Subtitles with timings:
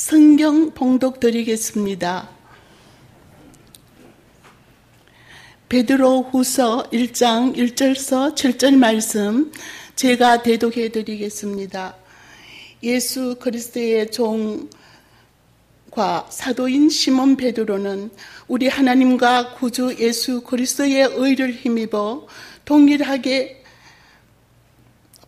[0.00, 2.30] 성경 봉독 드리겠습니다.
[5.68, 9.52] 베드로 후서 1장 1절서 7절 말씀
[9.96, 11.96] 제가 대독해 드리겠습니다.
[12.82, 14.70] 예수 그리스도의 종과
[16.30, 18.10] 사도인 시몬 베드로는
[18.48, 22.26] 우리 하나님과 구주 예수 그리스도의 의를 힘입어
[22.64, 23.59] 동일하게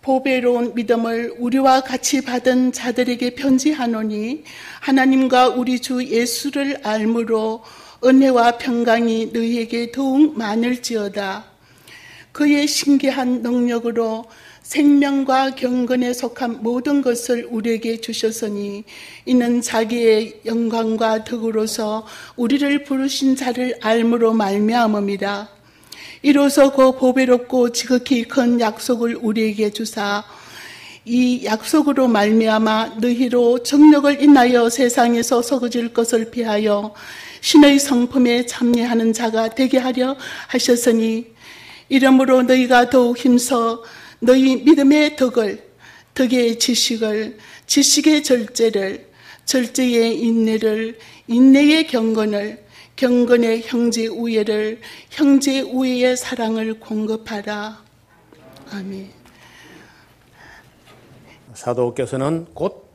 [0.03, 4.43] 보배로운 믿음을 우리와 같이 받은 자들에게 편지하노니
[4.81, 7.63] 하나님과 우리 주 예수를 알므로
[8.05, 11.45] 은혜와 평강이 너희에게 더욱 많을지어다.
[12.33, 14.25] 그의 신기한 능력으로
[14.63, 18.85] 생명과 경건에 속한 모든 것을 우리에게 주셨으니
[19.27, 25.62] 이는 자기의 영광과 덕으로서 우리를 부르신 자를 알므로 말미암음이라.
[26.23, 30.25] 이로써 그 보배롭고 지극히 큰 약속을 우리에게 주사
[31.05, 36.95] 이 약속으로 말미암아 너희로 정력을 인하여 세상에서 서거질 것을 피하여
[37.41, 41.27] 신의 성품에 참여하는 자가 되게 하려 하셨으니
[41.89, 43.83] 이러므로 너희가 더욱 힘써
[44.21, 45.61] 너희 믿음의 덕을
[46.15, 47.37] 덕의 지식을
[47.67, 49.09] 지식의 절제를
[49.45, 52.62] 절제의 인내를 인내의 경건을
[53.03, 54.79] 경건의 형제 우애를
[55.11, 57.83] 형제 우애의 사랑을 공급하라.
[58.71, 59.11] 아멘.
[61.53, 62.87] 사도께서는 곧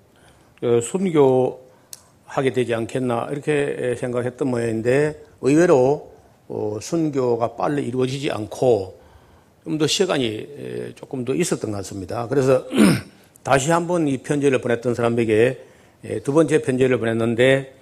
[0.63, 6.13] 어, 순교하게 되지 않겠나 이렇게 생각했던 모양인데 의외로
[6.47, 9.01] 어, 순교가 빨리 이루어지지 않고
[9.65, 12.29] 좀 더 시간이 조금 더 있었던 것 같습니다.
[12.29, 12.65] 그래서
[13.43, 15.65] 다시 한번 이 편지를 보냈던 사람에게
[16.23, 17.76] 두 번째 편지를 보냈는데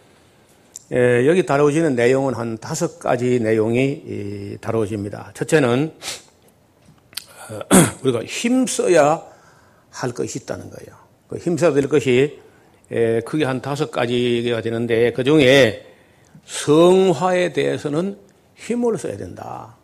[0.92, 5.32] 예, 여기 다루어지는 내용은 한 다섯 가지 내용이 다루어집니다.
[5.34, 5.92] 첫째는
[7.50, 7.60] 어,
[8.04, 9.22] 우리가 힘써야
[9.90, 10.96] 할 것이 있다는 거예요.
[11.28, 12.40] 그 힘써야 될 것이
[12.92, 15.88] 예, 크게 한 다섯 가지가 되는데 그 중에
[16.46, 18.20] 성화에 대해서는
[18.54, 19.78] 힘을 써야 된다.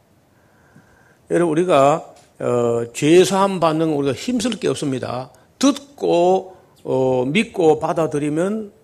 [1.32, 5.32] 여러분 우리가 어, 죄사함 받는 우리가 힘쓸 게 없습니다.
[5.58, 8.81] 듣고 어, 믿고 받아들이면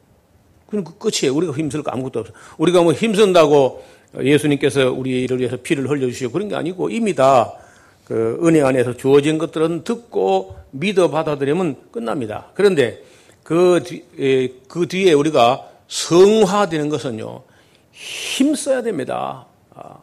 [0.68, 1.36] 그럼 그 끝이에요.
[1.36, 2.34] 우리가 힘쓸 거 아무것도 없어.
[2.58, 3.84] 우리가 뭐 힘쓴다고
[4.22, 7.54] 예수님께서 우리를 위해서 피를 흘려주시고 그런 게 아니고 이미 다
[8.08, 12.46] 그 은혜 안에서 주어진 것들은 듣고 믿어 받아들이면 끝납니다.
[12.54, 13.04] 그런데
[13.44, 14.06] 그, 뒤,
[14.70, 17.44] 그 뒤에 우리가 성화되는 것은요,
[17.92, 19.46] 힘써야 됩니다.
[19.76, 19.98] 아.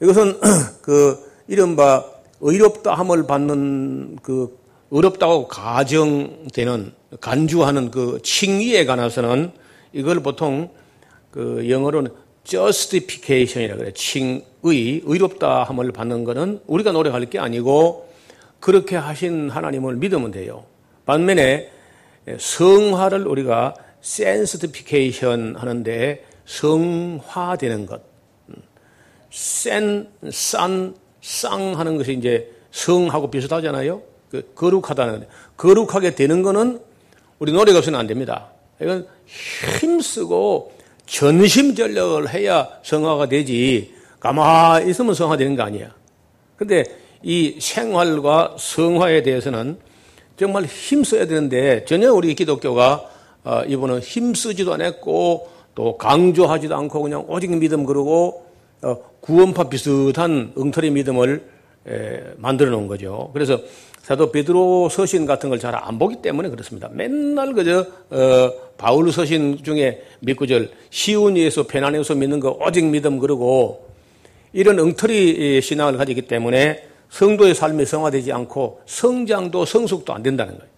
[0.00, 0.38] 이것은
[0.80, 1.18] 그
[1.48, 2.04] 이른바
[2.40, 4.56] 의롭다 함을 받는 그
[4.90, 9.52] 어렵다고 가정되는 간주하는 그 칭의에 관해서는
[9.92, 10.70] 이걸 보통
[11.30, 12.12] 그 영어로는
[12.44, 13.92] justification이라 그래.
[13.92, 14.42] 칭의,
[15.04, 18.08] 의롭다 함을 받는 것은 우리가 노력할 게 아니고
[18.58, 20.64] 그렇게 하신 하나님을 믿으면 돼요.
[21.06, 21.70] 반면에
[22.38, 28.02] 성화를 우리가 sanctification 하는데 성화되는 것.
[29.30, 34.09] 센, 싼, 쌍 하는 것이 이제 성하고 비슷하잖아요.
[34.30, 35.26] 그 거룩하다는
[35.56, 36.80] 거룩하게 되는 거는
[37.38, 38.50] 우리 노력 없이는 안 됩니다.
[38.80, 40.72] 이건 힘쓰고
[41.06, 45.92] 전심전력을 해야 성화가 되지 가만히 있으면 성화되는 거 아니야.
[46.56, 46.84] 근데
[47.22, 49.78] 이 생활과 성화에 대해서는
[50.36, 53.10] 정말 힘써야 되는데 전혀 우리 기독교가
[53.42, 58.46] 어, 이번은 힘쓰지도 않았고 또 강조하지도 않고 그냥 오직 믿음 그러고
[58.82, 61.42] 어, 구원파 비슷한 엉터리 믿음을
[62.36, 63.30] 만들어 놓은 거죠.
[63.32, 63.58] 그래서
[64.10, 66.88] 사도 베드로 서신 같은 걸 잘 안 보기 때문에 그렇습니다.
[66.90, 73.88] 맨날 그저 어, 바울 서신 중에 밑구절 쉬운 예수 편안해서 믿는 거 오직 믿음 그러고
[74.52, 80.70] 이런 엉터리 신앙을 가지기 때문에 성도의 삶이 성화되지 않고 성장도 성숙도 안 된다는 거예요.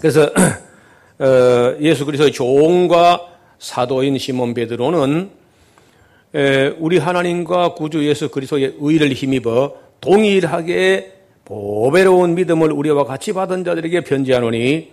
[0.00, 0.30] 그래서
[1.20, 3.28] 어, 예수 그리스도의 종과
[3.58, 5.30] 사도인 시몬 베드로는
[6.78, 14.92] 우리 하나님과 구주 예수 그리스도의 의를 힘입어 동일하게 보배로운 믿음을 우리와 같이 받은 자들에게 편지하노니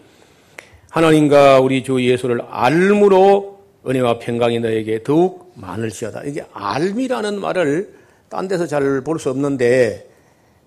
[0.90, 6.24] 하나님과 우리 주 예수를 알므로 은혜와 평강이 너에게 더욱 많을지어다.
[6.24, 7.96] 이게 알미라는 말을
[8.30, 10.10] 딴 데서 잘 볼 수 없는데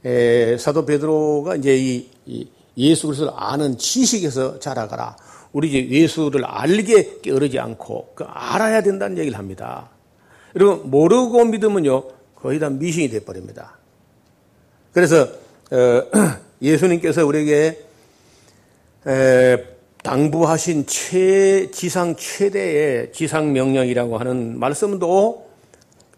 [0.04, 5.16] 에, 사도 베드로가 이제 이, 이 예수 그리스도를 아는 지식에서 자라가라.
[5.52, 9.90] 우리 이제 예수를 알게 게으르지 않고 그 알아야 된다는 얘기를 합니다.
[10.56, 12.04] 여러분 모르고 믿으면요
[12.34, 13.78] 거의 다 미신이 돼 버립니다.
[14.92, 15.28] 그래서 어,
[16.62, 17.84] 예수님께서 우리에게
[20.02, 25.48] 당부하신 최, 지상 최대의 지상 명령이라고 하는 말씀도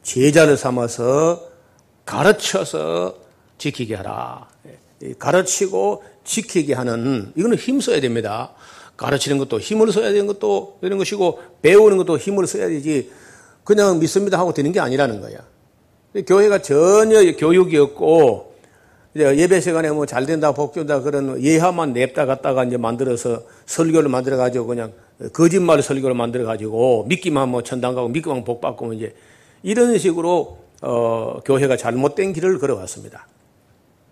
[0.03, 1.49] 제자를 삼아서
[2.05, 3.17] 가르쳐서
[3.59, 4.49] 지키게 하라.
[5.19, 8.55] 가르치고 지키게 하는, 이거는 힘 써야 됩니다.
[8.97, 13.11] 가르치는 것도 힘을 써야 되는 것도 이런 것이고 배우는 것도 힘을 써야 되지
[13.63, 15.39] 그냥 믿습니다 하고 되는 게 아니라는 거야.
[16.27, 18.56] 교회가 전혀 교육이 없고
[19.19, 24.67] 예배 시간에 뭐 잘 된다 복된다 그런 예화만 냅다 갖다가 이제 만들어서 설교를 만들어 가지고
[24.67, 24.93] 그냥
[25.33, 29.15] 거짓말 설교를 만들어 가지고 믿기만 뭐 천당 가고 믿기만 복 받고 이제
[29.63, 33.27] 이런 식으로 어, 교회가 잘못된 길을 걸어왔습니다.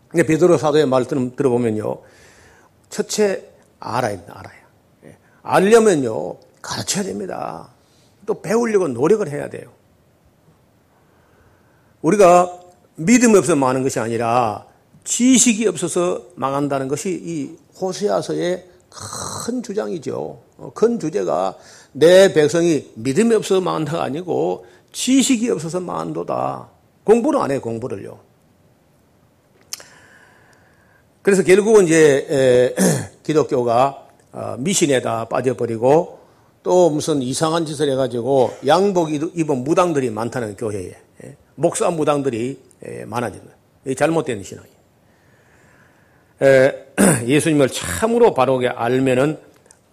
[0.09, 1.99] 근데 베드로 사도의 말 들어보면요.
[2.89, 3.45] 첫째
[3.81, 4.55] 알아야 된다, 알아야.
[5.06, 5.17] 예.
[5.43, 6.37] 알려면요.
[6.62, 7.69] 가르쳐야 됩니다.
[8.25, 9.71] 또 배우려고 노력을 해야 돼요.
[12.01, 12.61] 우리가
[12.97, 14.67] 믿음이 없어서 망하는 것이 아니라
[15.05, 20.41] 지식이 없어서 망한다는 것이 이 호세아서의 큰 주장이죠.
[20.56, 21.56] 어, 큰 주제가
[21.93, 26.69] 내 백성이 믿음이 없어서 망한다가 아니고 지식이 없어서 망한도다.
[27.05, 28.19] 공부를 안 해요, 공부를요.
[31.23, 32.75] 그래서 결국은 이제
[33.25, 36.19] 기독교가 어, 미신에다 빠져버리고
[36.62, 43.47] 또 무슨 이상한 짓을 해가지고 양복 입은 무당들이 많다는 교회에 예, 목사 무당들이 예, 많아지는
[43.97, 44.74] 잘못된 신앙이.
[47.26, 49.38] 예수님을 참으로 바르게 알면은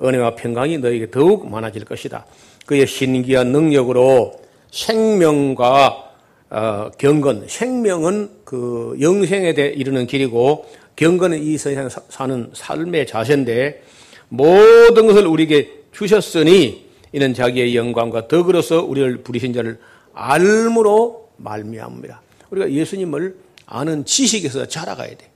[0.02, 2.26] 은혜와 평강이 너에게 더욱 많아질 것이다.
[2.66, 4.40] 그의 신기한 능력으로
[4.72, 6.12] 생명과
[6.50, 10.66] 어, 경건, 생명은 그 영생에 대 이르는 길이고
[10.98, 13.84] 경건은 이 세상 사는 삶의 자세인데
[14.28, 19.80] 모든 것을 우리에게 주셨으니 이는 자기의 영광과 덕으로서 우리를 부리신 자를
[20.14, 22.22] 알므로 말미암니다.
[22.50, 23.36] 우리가 예수님을
[23.66, 25.31] 아는 지식에서 자라가야 돼.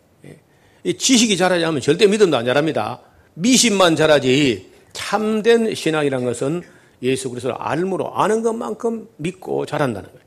[0.93, 2.99] 지식이 자라지 않으면 절대 믿음도 안 자랍니다.
[3.33, 6.63] 미신만 자라지 참된 신앙이라는 것은
[7.01, 10.25] 예수 그리스도를 알므로 아는 것만큼 믿고 자란다는 거예요.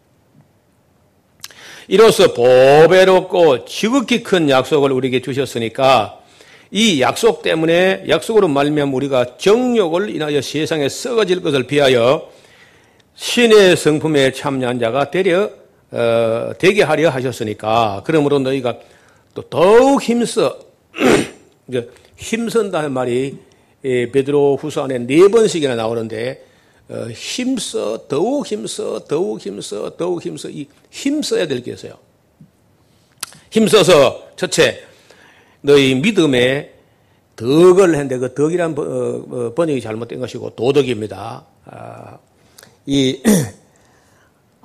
[1.89, 6.19] 이로써 보배롭고 지극히 큰 약속을 우리에게 주셨으니까
[6.71, 12.29] 이 약속 때문에 약속으로 말미암 우리가 정욕을 인하여 세상에 썩어질 것을 비하여
[13.15, 15.51] 신의 성품에 참여한 자가 되려
[15.91, 18.77] 어, 되게 하려 하셨으니까 그러므로 너희가
[19.35, 20.59] 또 더욱 힘써
[22.17, 23.39] 힘쓴다는 말이
[23.83, 26.45] 베드로 후서 안에 네 번씩이나 나오는데
[26.89, 31.99] 어, 힘써 더욱 힘써 더욱 힘써 더욱 힘써 이 힘써야 될 게 있어요.
[33.51, 34.83] 힘써서 첫째
[35.61, 36.75] 너희 믿음에
[37.37, 41.45] 덕을 했는데 그 덕이란 어, 어, 번역이 잘못된 것이고 도덕입니다.
[41.67, 42.19] 아,
[42.87, 43.21] 이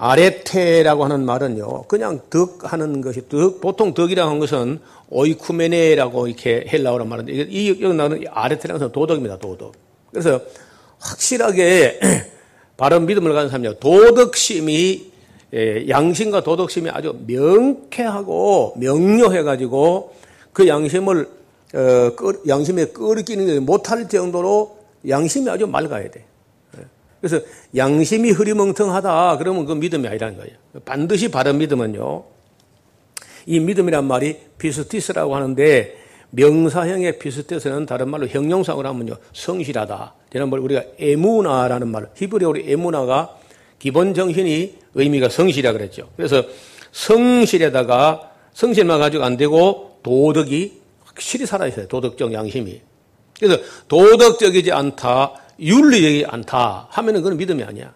[0.03, 4.79] 아레테라고 하는 말은요, 그냥 덕 하는 것이, 덕, 보통 덕이라고 하는 것은
[5.09, 9.71] 오이쿠메네라고 이렇게 헬라어로 말하는데, 이, 여기 나오는 아레테라는 것은 도덕입니다, 도덕.
[10.11, 10.41] 그래서
[10.99, 12.01] 확실하게
[12.75, 15.11] 바른 믿음을 가진 사람이 도덕심이,
[15.53, 20.15] 예, 양심과 도덕심이 아주 명쾌하고 명료해가지고
[20.51, 21.29] 그 양심을,
[21.75, 22.11] 어,
[22.45, 26.25] 양심에 끓이기는 못할 정도로 양심이 아주 맑아야 돼.
[27.23, 27.39] 그래서
[27.73, 30.57] 양심이 흐리멍텅하다 그러면 그 믿음이 아니라는 거예요.
[30.83, 32.25] 반드시 바른 믿음은요.
[33.45, 35.95] 이 믿음이란 말이 비스티스라고 하는데
[36.31, 39.15] 명사형의 비스티스는 다른 말로 형용상으로 하면요.
[39.31, 40.15] 성실하다.
[40.33, 43.37] 지난번 우리가 에무나라는 말, 히브리어로 에무나가
[43.79, 46.09] 기본 정신이 의미가 성실이라 그랬죠.
[46.17, 46.43] 그래서
[46.91, 50.73] 성실에다가 성실만 가지고 안 되고 도덕이
[51.05, 51.87] 확실히 살아있어요.
[51.87, 52.81] 도덕적 양심이.
[53.39, 55.35] 그래서 도덕적이지 않다.
[55.59, 57.93] 윤리적이 않다 하면은 그건 믿음이 아니야.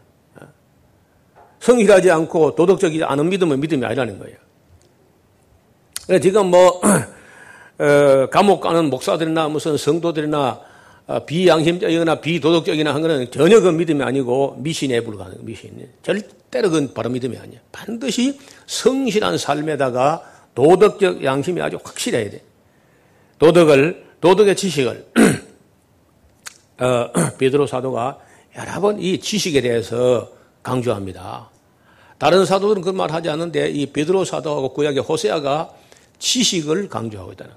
[1.60, 4.38] 성실하지 않고 도덕적이지 않은 믿음은 믿음이 아니라는 거예요.
[6.22, 6.82] 지금 뭐,
[7.80, 10.62] 어, 감옥 가는 목사들이나 무슨 성도들이나
[11.08, 15.88] 어, 비양심적이거나 비도덕적이나 한 거는 전혀 그 믿음이 아니고 미신에 불과하는 미신.
[16.04, 17.60] 절대로 그건 바로 믿음이 아니야.
[17.72, 20.22] 반드시 성실한 삶에다가
[20.54, 22.42] 도덕적 양심이 아주 확실해야 돼.
[23.40, 25.08] 도덕을, 도덕의 지식을
[26.80, 28.20] 어, 베드로 사도가
[28.58, 30.30] 여러 번 이 지식에 대해서
[30.64, 31.50] 강조합니다.
[32.18, 35.70] 다른 사도들은 그런 말 하지 않는데 이 베드로 사도하고 구약의 호세아가
[36.20, 37.54] 지식을 강조하고 있다는.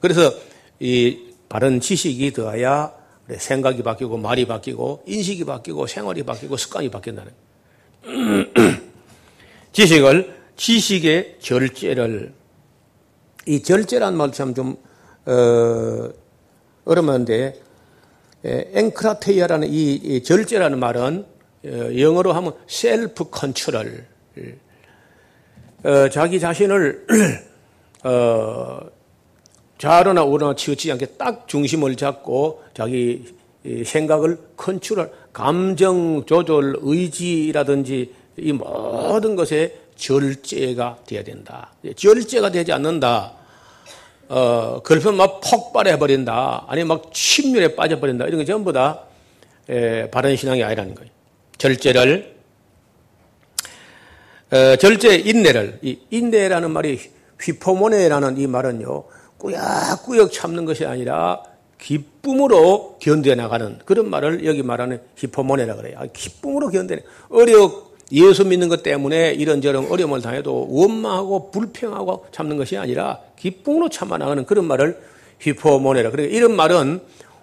[0.00, 0.32] 그래서
[0.80, 2.92] 이 바른 지식이 더해야
[3.30, 7.32] 생각이 바뀌고 말이 바뀌고 인식이 바뀌고 생활이 바뀌고 습관이 바뀐다는.
[9.72, 12.32] 지식을 지식의 절제를
[13.46, 14.76] 이 절제란 말 참 좀
[15.26, 16.10] 어,
[16.84, 17.60] 어려운데
[18.44, 21.24] ἐγκράτεια라는 이 절제라는 말은
[21.66, 24.04] 어, 영어로 하면 self control.
[25.84, 27.06] 어, 자기 자신을
[28.04, 28.80] 어,
[29.78, 33.34] 좌로나 우로나 치우치지 않게 딱 중심을 잡고 자기
[33.84, 41.72] 생각을 컨트롤, 감정 조절, 의지라든지 이 모든 것에 절제가 돼야 된다.
[41.96, 43.32] 절제가 되지 않는다.
[44.28, 46.64] 어, 그러면 막 폭발해 버린다.
[46.68, 48.26] 아니 막 침륜에 빠져 버린다.
[48.26, 49.02] 이런 게 전부 다
[49.68, 51.10] 에, 바른 신앙이 아니라는 거예요.
[51.58, 52.34] 절제를
[54.50, 57.00] 어, 절제 인내를 이 인내라는 말이
[57.40, 59.04] 휘포모네라는 이 말은요
[59.38, 61.42] 꾸역꾸역 참는 것이 아니라
[61.78, 65.98] 기쁨으로 견뎌 나가는 그런 말을 여기 말하는 히포모네라 그래요.
[65.98, 66.96] 아, 기쁨으로 견뎌
[67.28, 74.18] 어려 예수 믿는 것 때문에 이런저런 어려움을 당해도 원망하고 불평하고 참는 것이 아니라 기쁨으로 참아
[74.18, 74.98] 나가는 그런 말을
[75.40, 76.10] 휘포모네라.
[76.10, 77.00] 그래 이런 말은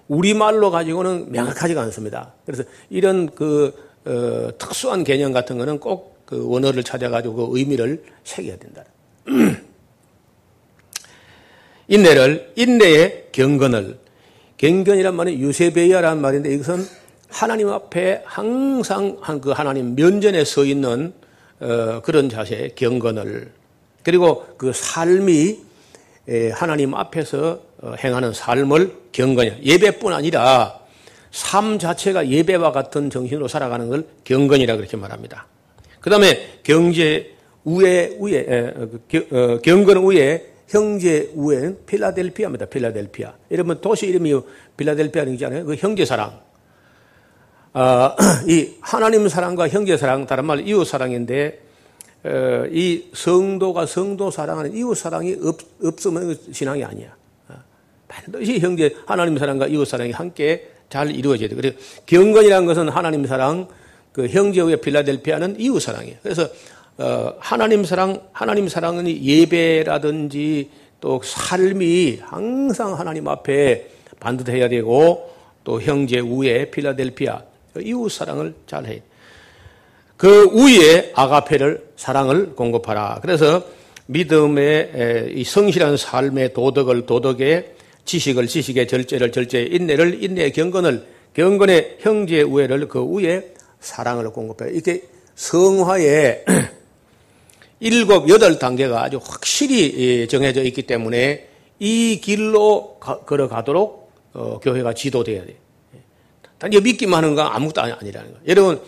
[0.08, 2.34] 우리말로 가지고는 명확하지가 않습니다.
[2.46, 3.74] 그래서 이런 그
[4.06, 8.86] 어, 특수한 개념 같은 거는 꼭 그 원어를 찾아가지고 그 의미를 새겨야 된다.
[11.90, 14.00] 인내를 인내의 경건을
[14.56, 16.86] 경건이란 말은 유세베이아라는 말인데 이것은
[17.32, 21.14] 하나님 앞에 항상 그 하나님 면전에 서 있는
[21.60, 23.52] 어, 그런 자세 경건을
[24.04, 25.60] 그리고 그 삶이
[26.54, 29.58] 하나님 앞에서 어, 행하는 삶을 경건이야.
[29.64, 30.80] 예배뿐 아니라
[31.32, 35.48] 삶 자체가 예배와 같은 정신으로 살아가는 걸 경건이라 그렇게 말합니다.
[36.02, 37.34] 그 다음에 경제
[37.64, 38.74] 우에 우에
[39.10, 42.66] 그 어, 경건 우에 형제 우에는 필라델피아입니다.
[42.66, 43.34] 필라델피아.
[43.52, 44.34] 여러분 도시 이름이
[44.76, 45.66] 필라델피아는 있잖아요.
[45.66, 46.51] 그 형제 사랑.
[47.74, 48.16] 아,
[48.48, 51.60] 이 하나님 사랑과 형제 사랑, 다른 말 이웃 사랑인데
[52.24, 57.16] 어, 이 성도가 성도 사랑하는 이웃 사랑이 없, 없으면 그 신앙이 아니야.
[57.48, 57.56] 아,
[58.08, 61.56] 반드시 형제 하나님 사랑과 이웃 사랑이 함께 잘 이루어져야 돼.
[61.56, 63.68] 그래서 경건이라는 것은 하나님 사랑,
[64.12, 66.18] 그 형제 의 필라델피아는 이웃 사랑이에요.
[66.22, 66.48] 그래서
[66.98, 73.88] 어, 하나님 사랑, 하나님 사랑은 예배라든지 또 삶이 항상 하나님 앞에
[74.20, 75.32] 반듯해야 되고
[75.64, 79.02] 또 형제 우에 필라델피아 이웃 사랑을 잘 해.
[80.18, 83.20] 그 우에 아가페를 사랑을 공급하라.
[83.22, 83.64] 그래서
[84.08, 87.74] 믿음의 이 성실한 삶의 도덕을 도덕의
[88.06, 94.72] 지식을 지식의 절제를 절제 인내를 인내의 경건을 경건의 형제 우애를 그 우에 사랑을 공급해.
[94.74, 95.04] 이게
[95.36, 96.46] 성화의
[97.80, 101.48] 일곱, 여덟 단계가 아주 확실히 예, 정해져 있기 때문에
[101.80, 105.56] 이 길로 걸어가도록 어, 교회가 지도돼야 돼.
[106.62, 108.44] 단지 믿기만 하는 건 아무것도 아니라는 거예요.
[108.48, 108.82] 여러분,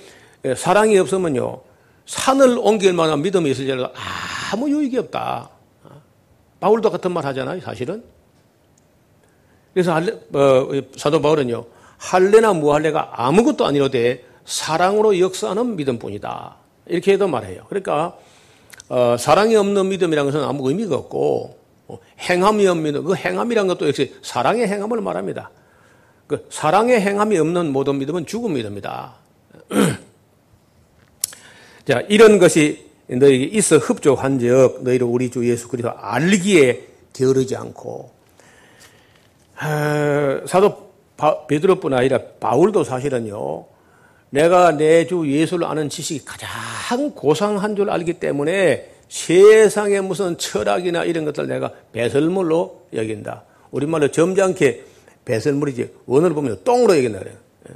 [0.46, 1.60] 예, 사랑이 없으면요,
[2.06, 3.92] 산을 옮길 만한 믿음이 있을지라도
[4.52, 5.50] 아무 유익이 없다.
[6.60, 8.04] 바울도 같은 말 하잖아요, 사실은.
[9.74, 11.66] 그래서 할레, 어, 사도 바울은요,
[11.98, 16.56] 할례나 무할례가 아무것도 아니로되 사랑으로 역사하는 믿음뿐이다.
[16.86, 17.64] 이렇게 해도 말해요.
[17.70, 18.16] 그러니까
[18.88, 24.16] 어, 사랑이 없는 믿음이라는 것은 아무 의미가 없고 어, 행함이 없는 그 행함이라는 것도 역시
[24.22, 25.50] 사랑의 행함을 말합니다.
[26.34, 29.14] 그 사랑의 행함이 없는 모든 믿음은 죽은 믿음이다.
[31.88, 38.12] 자, 이런 것이 너에게 있어 흡족한즉 너희를 우리 주 예수 그리스도 알기에 게으르지 않고
[39.60, 40.92] 아, 사도
[41.48, 43.66] 베드로뿐 아니라 바울도 사실은요
[44.32, 51.26] 내가 내 주 예수를 아는 지식이 가장 고상한 줄 알기 때문에 세상에 무슨 철학이나 이런
[51.26, 53.44] 것들 내가 배설물로 여긴다.
[53.70, 54.93] 우리말로 점잖게
[55.26, 57.36] 배설물이지 원어를 보면 똥으로 여긴다 그래요.
[57.70, 57.74] 예.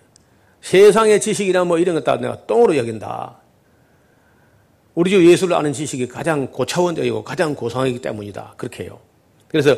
[0.61, 3.37] 세상의 지식이나 뭐 이런 것 다 내가 똥으로 여긴다.
[4.95, 8.55] 우리 주 예수를 아는 지식이 가장 고차원적이고 가장 고상하기 때문이다.
[8.57, 8.99] 그렇게 해요.
[9.47, 9.75] 그래서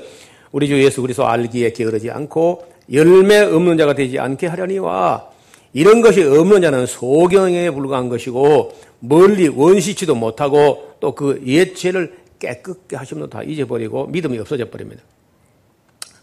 [0.51, 5.29] 우리 주 예수 그리스도 알기에 게으르지 않고 열매 없는 자가 되지 않게 하려니와
[5.73, 13.43] 이런 것이 없는 자는 소경에 불과한 것이고 멀리 원시치도 못하고 또그 옛죄를 깨끗게 하시면 다
[13.43, 15.03] 잊어버리고 믿음이 없어져 버립니다.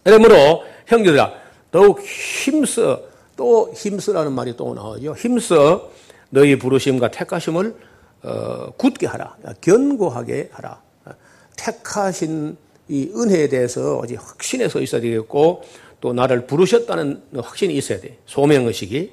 [0.06, 1.32] 그러므로 형제들아
[1.72, 3.02] 더욱 힘써
[3.36, 5.16] 또 힘쓰라는 말이 또 나오죠.
[5.18, 5.90] 힘써
[6.30, 7.74] 너희 부르심과 택하심을
[8.22, 9.36] 어, 굳게 하라.
[9.60, 10.80] 견고하게 하라.
[11.56, 12.56] 택하신
[12.88, 15.64] 이 은혜에 대해서 어디 확신해서 있어야 되겠고
[16.00, 18.16] 또 나를 부르셨다는 확신이 있어야 돼.
[18.26, 19.10] 소명 의식이.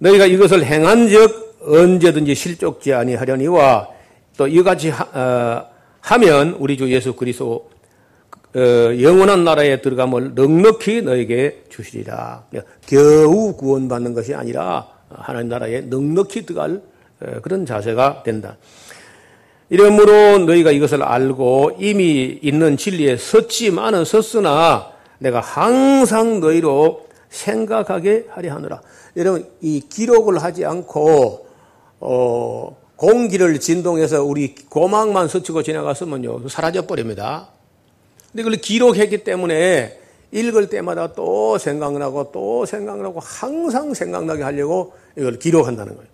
[0.00, 3.88] 너희가 이것을 행한즉 언제든지 실족지 아니하려니와
[4.36, 5.66] 또 이같이 어,
[6.00, 7.75] 하면 우리 주 예수 그리스도 어,
[8.54, 12.44] 영원한 나라에 들어감을 넉넉히 너에게 주시리라.
[12.86, 16.80] 겨우 구원받는 것이 아니라 하나님 나라에 넉넉히 들어갈
[17.20, 18.56] 어, 그런 자세가 된다.
[19.68, 28.80] 이러므로 너희가 이것을 알고 이미 있는 진리에 섰지만은 섰으나 내가 항상 너희로 생각하게 하려 하노라.
[29.16, 31.46] 여러분 이 기록을 하지 않고
[32.00, 37.48] 어, 공기를 진동해서 우리 고막만 스치고 지나갔으면요 사라져 버립니다.
[38.36, 39.98] 근데 그걸 기록했기 때문에
[40.30, 46.10] 읽을 때마다 또 생각나고 또 생각나고 항상 생각나게 하려고 이걸 기록한다는 거예요.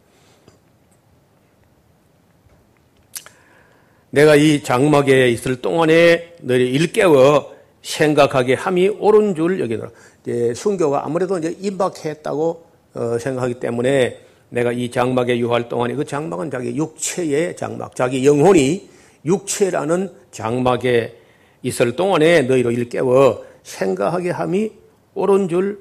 [4.10, 9.90] 내가 이 장막에 있을 동안에 너희 일깨워 생각하게 함이 옳은 줄 여기노라.
[10.22, 16.52] 이제 순교가 아무래도 이제 임박했다고 어, 생각하기 때문에 내가 이 장막에 유할 동안에 그 장막은
[16.52, 18.88] 자기 육체의 장막, 자기 영혼이
[19.24, 21.21] 육체라는 장막에
[21.62, 24.72] 있을 동안에 너희로 일깨워 생각하게 함이
[25.14, 25.80] 옳은 줄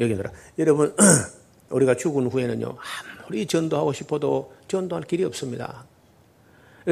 [0.00, 0.30] 여기노라.
[0.58, 0.94] 여러분,
[1.70, 2.76] 우리가 죽은 후에는요,
[3.22, 5.84] 아무리 전도하고 싶어도 전도할 길이 없습니다.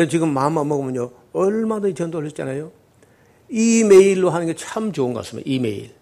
[0.08, 2.70] 지금 마음만 먹으면요, 얼마든지 전도를 했잖아요.
[3.48, 5.50] 이메일로 하는 게 참 좋은 것 같습니다.
[5.50, 5.92] 이메일.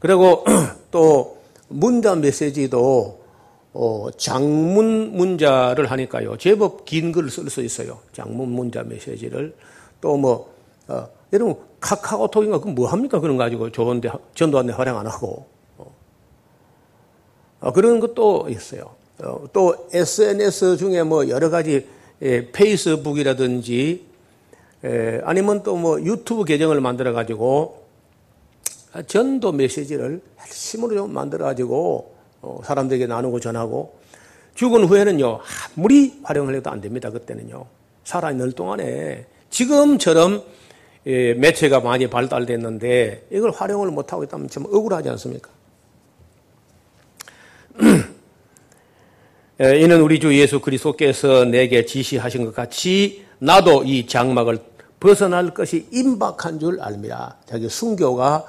[0.00, 0.44] 그리고
[0.90, 1.38] 또
[1.68, 3.22] 문자 메시지도
[3.72, 6.36] 어, 장문 문자를 하니까요.
[6.38, 8.00] 제법 긴 글을 쓸 수 있어요.
[8.12, 9.54] 장문 문자 메시지를.
[10.04, 10.52] 또 뭐,
[10.86, 13.20] 어, 여러분, 카카오톡인가, 그 뭐 합니까?
[13.20, 15.46] 그런 거 가지고 좋은데, 전도하는데 활용 안 하고.
[17.60, 18.94] 어, 그런 것도 있어요.
[19.20, 21.86] 어, 또 SNS 중에 뭐 여러 가지
[22.20, 24.04] 예, 페이스북이라든지
[24.84, 27.84] 예, 아니면 또 뭐 유튜브 계정을 만들어 가지고
[29.06, 33.96] 전도 메시지를 열심으로 좀 만들어 가지고 어, 사람들에게 나누고 전하고
[34.54, 35.40] 죽은 후에는요
[35.76, 37.64] 아무리 활용을 해도 안 됩니다 그때는요
[38.04, 40.42] 살아 있는 동안에 지금처럼
[41.06, 45.48] 예, 매체가 많이 발달됐는데 이걸 활용을 못 하고 있다면 참 억울하지 않습니까?
[49.60, 54.58] 이는 우리 주 예수 그리스도께서 내게 지시하신 것 같이 나도 이 장막을
[54.98, 57.38] 벗어날 것이 임박한 줄 알미라.
[57.46, 58.44] 자기 순교가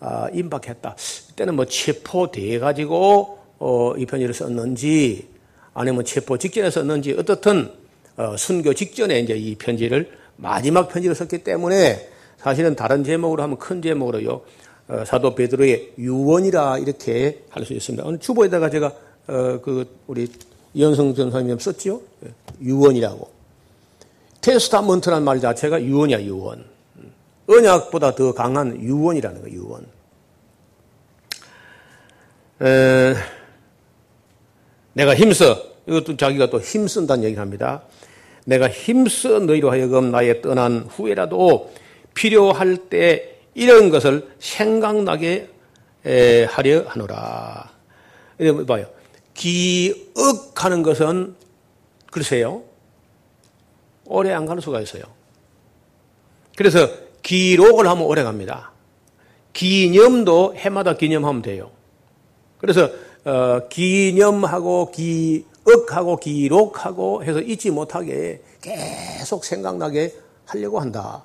[0.00, 0.96] 아, 임박했다.
[1.28, 5.26] 그때는 뭐 체포돼 가지고 어, 이 편지를 썼는지
[5.72, 7.72] 아니면 체포 직전에 썼는지 어떻든
[8.16, 13.80] 어, 순교 직전에 이제 이 편지를 마지막 편지를 썼기 때문에 사실은 다른 제목으로 하면 큰
[13.80, 14.42] 제목으로요.
[14.88, 18.04] 어, 사도 베드로의 유언이라 이렇게 할 수 있습니다.
[18.06, 18.92] 오늘 주보에다가 제가
[19.26, 20.28] 어, 그 우리
[20.74, 22.00] 이현성 전사님 썼지요.
[22.26, 23.30] 예, 유언이라고.
[24.42, 26.64] testament라는 말 자체가 유언이야 유언.
[27.46, 29.86] 언약보다 더 강한 유언이라는 거 유언.
[32.62, 33.14] 에,
[34.92, 37.82] 내가 힘써 이것도 자기가 또 힘쓴다는 얘기를 합니다.
[38.44, 41.72] 내가 힘써 너희로 하여금 나의 떠난 후에라도
[42.14, 45.48] 필요할 때 이런 것을 생각나게
[46.48, 47.70] 하려 하노라.
[48.66, 48.86] 봐요.
[49.32, 51.34] 기억하는 것은
[52.10, 52.62] 글쎄요.
[54.06, 55.02] 오래 안 가는 수가 있어요.
[56.56, 56.88] 그래서
[57.22, 58.72] 기록을 하면 오래 갑니다.
[59.52, 61.70] 기념도 해마다 기념하면 돼요.
[62.58, 62.90] 그래서
[63.24, 70.14] 어, 기념하고 기 억하고 기록하고 해서 잊지 못하게 계속 생각나게
[70.46, 71.22] 하려고 한다.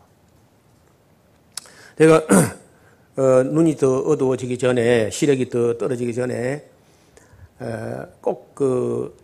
[1.97, 2.25] 내가
[3.17, 6.63] 어, 눈이 더 어두워지기 전에 시력이 더 떨어지기 전에
[8.21, 9.15] 꼭 그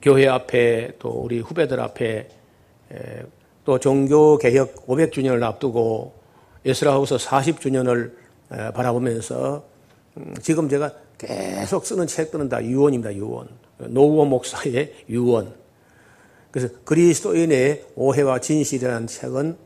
[0.00, 2.28] 교회 앞에 또 우리 후배들 앞에
[3.66, 6.14] 또 종교 개혁 500주년을 앞두고
[6.64, 8.12] 에스라하우스 40주년을
[8.72, 9.62] 바라보면서
[10.16, 13.14] 음, 지금 제가 계속 쓰는 책들은 다 유언입니다.
[13.14, 13.48] 유언.
[13.78, 15.54] 노우호 목사의 유언.
[16.50, 19.56] 그래서 그리스도인의 오해와 진실이라는 책은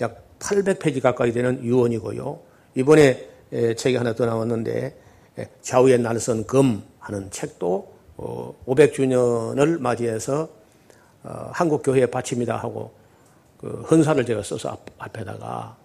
[0.00, 2.40] 약 800페이지 가까이 되는 유언이고요.
[2.74, 3.28] 이번에
[3.76, 4.96] 책이 하나 더 나왔는데
[5.38, 7.92] 예, 좌우의 날선 금 하는 책도
[8.66, 10.48] 500주년을 어, 맞이해서
[11.22, 12.92] 어, 한국 교회에 바칩니다 하고
[13.58, 15.76] 그 헌사를 제가 써서 앞, 에다가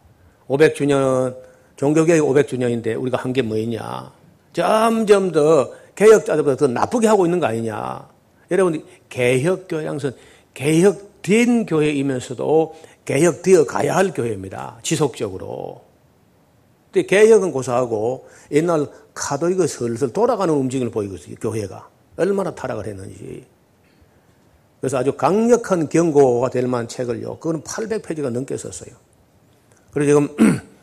[0.48, 1.36] 500주년
[1.76, 4.12] 종교개혁 500주년인데 우리가 한 게 뭐였냐?
[4.56, 8.08] 점점 더 개혁자들보다 더 나쁘게 하고 있는 거 아니냐?
[8.52, 10.16] 여러분 개혁교양선
[10.54, 14.80] 개혁된 교회이면서도 개혁되어 가야 할 교회입니다.
[14.82, 15.82] 지속적으로.
[16.90, 21.36] 근데 개혁은 고사하고 옛날 카도이가 슬슬 돌아가는 움직임을 보이거든요.
[21.36, 21.90] 교회가.
[22.16, 23.46] 얼마나 타락을 했는지.
[24.80, 27.40] 그래서 아주 강력한 경고가 될 만한 책을요.
[27.40, 28.96] 그거는 800페이지가 넘게 썼어요.
[29.92, 30.62] 그리고 지금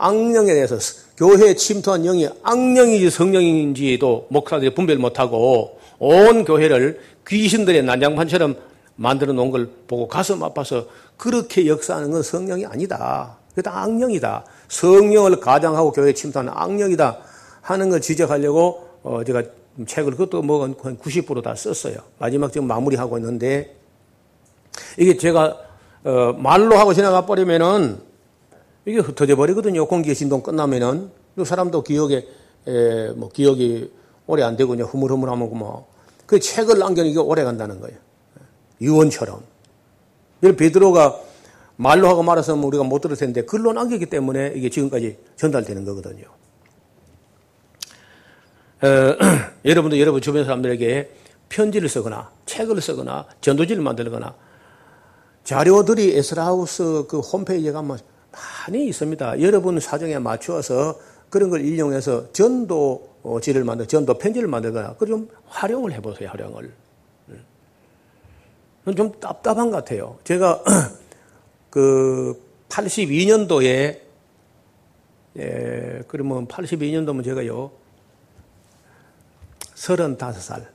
[0.00, 0.78] 악령에 대해서
[1.16, 8.56] 교회에 침투한 영이 악령인지 성령인지도 목사들이 분별 못하고 온 교회를 귀신들의 난장판처럼
[8.96, 10.86] 만들어 놓은 걸 보고 가슴 아파서
[11.16, 13.36] 그렇게 역사하는 건 성령이 아니다.
[13.54, 14.44] 그다 악령이다.
[14.68, 17.18] 성령을 가장하고 교회에 침투하는 악령이다.
[17.60, 19.42] 하는 걸 지적하려고 어 제가
[19.86, 21.96] 책을 그것도 뭐 한 90%다 썼어요.
[22.18, 23.76] 마지막 지금 마무리하고 있는데
[24.98, 25.56] 이게 제가
[26.04, 28.09] 어 말로 하고 지나가 버리면은
[28.86, 29.86] 이게 흩어져 버리거든요.
[29.86, 32.26] 공기 진동 끝나면은 또 사람도 기억에
[32.66, 33.92] 에, 뭐 기억이
[34.26, 37.98] 오래 안 되고 그냥 흐물흐물하고 뭐그 책을 남겨는 게 오래 간다는 거예요.
[38.80, 39.42] 유언처럼.
[40.40, 41.20] 베드로가
[41.76, 46.24] 말로 하고 말아서 우리가 못 들을 텐데 글로 남기기 때문에 이게 지금까지 전달되는 거거든요.
[48.82, 49.16] 어,
[49.64, 51.10] 여러분도 여러분 주변 사람들에게
[51.48, 54.34] 편지를 쓰거나 책을 쓰거나 전도지를 만들거나
[55.44, 57.98] 자료들이 에스라우스 그 홈페이지에 가면
[58.32, 59.40] 많이 있습니다.
[59.40, 60.98] 여러분 사정에 맞추어서
[61.30, 66.28] 그런 걸 인용해서 전도지를 만들, 전도 편지를 만들거나 그좀 활용을 해보세요.
[66.30, 66.72] 활용을.
[67.28, 68.94] 음.
[68.96, 70.18] 좀 답답한 것 같아요.
[70.24, 70.62] 제가
[71.70, 74.00] 그 82년도에
[75.38, 77.70] 예, 그러면 82년도면 제가요
[79.76, 80.66] 35살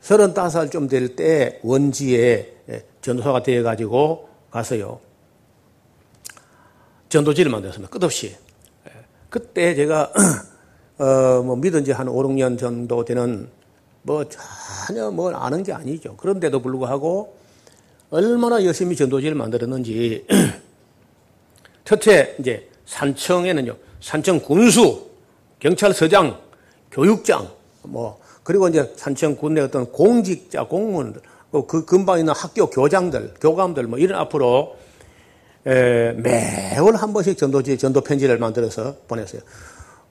[0.00, 5.00] 35살 좀 될 때 원지에 예, 전도사가 되어가지고 가서요.
[7.08, 7.90] 전도지를 만들었습니다.
[7.90, 8.34] 끝없이.
[8.86, 8.90] 예,
[9.30, 10.12] 그때 제가,
[10.98, 13.48] 어, 뭐, 믿은 지 한 5, 6년 정도 되는
[14.02, 14.24] 뭐
[14.86, 16.16] 전혀 뭘 아는 게 아니죠.
[16.16, 17.36] 그런데도 불구하고
[18.10, 20.24] 얼마나 열심히 전도지를 만들었는지
[21.84, 25.06] 첫째 이제 산청에는요 산청 군수,
[25.58, 26.38] 경찰서장,
[26.92, 27.48] 교육장
[27.82, 31.20] 뭐 그리고 이제 산청 군내 어떤 공직자 공무원들
[31.66, 34.85] 그 근방에 있는 학교 교장들, 교감들 뭐 이런 앞으로 에,
[35.66, 39.42] 매월 한 번씩 전도지 전도 편지를 만들어서 보냈어요.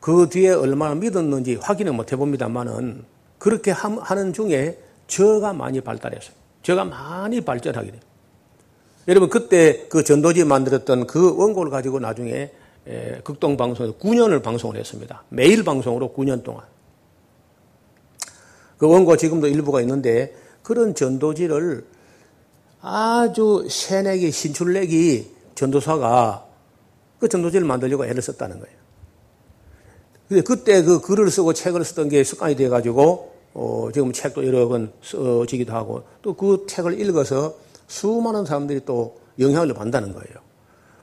[0.01, 3.05] 그 뒤에 얼마나 믿었는지 확인은 못 해봅니다만은
[3.39, 6.35] 그렇게 하는 중에 저가 많이 발달했어요.
[6.61, 8.01] 저가 많이 발전하게 돼요.
[9.07, 12.51] 여러분 그때 그 전도지 만들었던 그 원고를 가지고 나중에
[13.23, 15.23] 극동 방송에서 9년을 방송을 했습니다.
[15.29, 16.65] 매일 방송으로 9년 동안.
[18.77, 21.85] 그 원고 지금도 일부가 있는데 그런 전도지를
[22.81, 26.45] 아주 새내기 신출내기 전도사가
[27.19, 28.77] 그 전도지를 만들려고 애를 썼다는 거예요.
[30.27, 34.91] 근데 그때 그 글을 쓰고 책을 쓰던 게 습관이 돼가지고 어, 지금 책도 여러 권
[35.01, 37.55] 써지기도 하고 또 그 책을 읽어서
[37.87, 40.45] 수많은 사람들이 또 영향을 받는다는 거예요.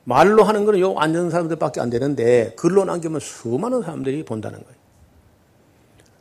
[0.03, 4.75] 말로 하는 거는 요 앉은 사람들밖에 안 되는데 글로 남기면 수많은 사람들이 본다는 거예요.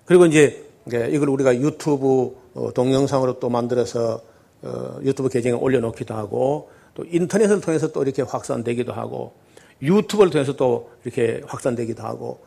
[0.04, 4.20] 그리고 이제 이걸 우리가 유튜브 어, 동영상으로 또 만들어서
[4.62, 9.32] 어, 유튜브 계정에 올려놓기도 하고 또 인터넷을 통해서 또 이렇게 확산되기도 하고
[9.80, 12.40] 유튜브를 통해서 또 이렇게 확산되기도 하고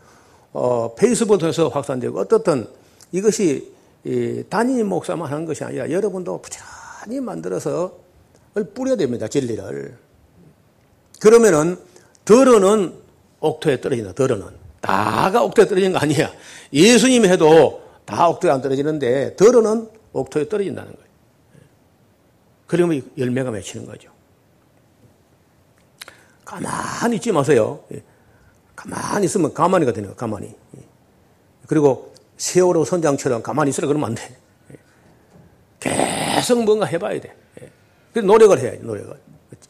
[0.54, 2.68] 어, 페이스북을 통해서 확산되고 어떻든
[3.12, 3.74] 이것이
[4.06, 7.98] 이 단임 목사만 하는 것이 아니라 여러분도 부지런히 만들어서
[8.74, 9.28] 뿌려야 됩니다.
[9.28, 9.98] 진리를.
[11.20, 11.78] 그러면은
[12.24, 12.94] 덜어는
[13.40, 14.14] 옥토에 떨어진다.
[14.14, 14.48] 덜어는
[14.80, 16.32] 다가 옥토에 떨어지는 거 아니야.
[16.72, 21.06] 예수님이 해도 다 옥토에 안 떨어지는데 덜어는 옥토에 떨어진다는 거예요.
[22.68, 24.15] 그러면 열매가 맺히는 거죠.
[26.46, 27.84] 가만히 있지 마세요.
[27.94, 28.04] 예.
[28.76, 30.16] 가만히 있으면 가만히가 되는 거예요.
[30.16, 30.48] 가만히.
[30.78, 30.82] 예.
[31.68, 34.38] 그리고 세월호 선장처럼 가만히 있으라 그러면 안 돼.
[34.72, 34.76] 예.
[35.80, 37.36] 계속 뭔가 해봐야 돼.
[38.14, 39.20] 그래서 노력을 해야지, 노력을.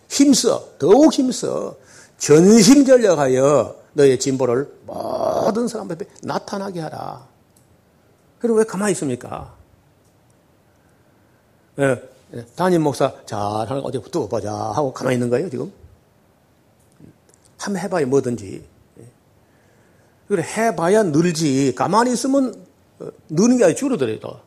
[0.10, 0.78] 힘써.
[0.78, 1.76] 더욱 힘써.
[2.18, 7.28] 전심 전력하여 너의 진보를 모든 사람 앞에 나타나게 하라.
[8.40, 9.56] 그리고 왜 가만히 있습니까?
[11.80, 12.02] 예,
[12.34, 15.72] 예, 담임 목사 잘 하는 거 어디 붙어 보자 하고 가만히 있는 거예요, 지금?
[17.66, 18.64] 한번 해봐야 뭐든지.
[19.00, 19.04] 예.
[20.28, 21.74] 그래, 해봐야 늘지.
[21.76, 22.54] 가만히 있으면
[23.00, 24.40] 어, 느는 게 아니라 줄어들어요, 또.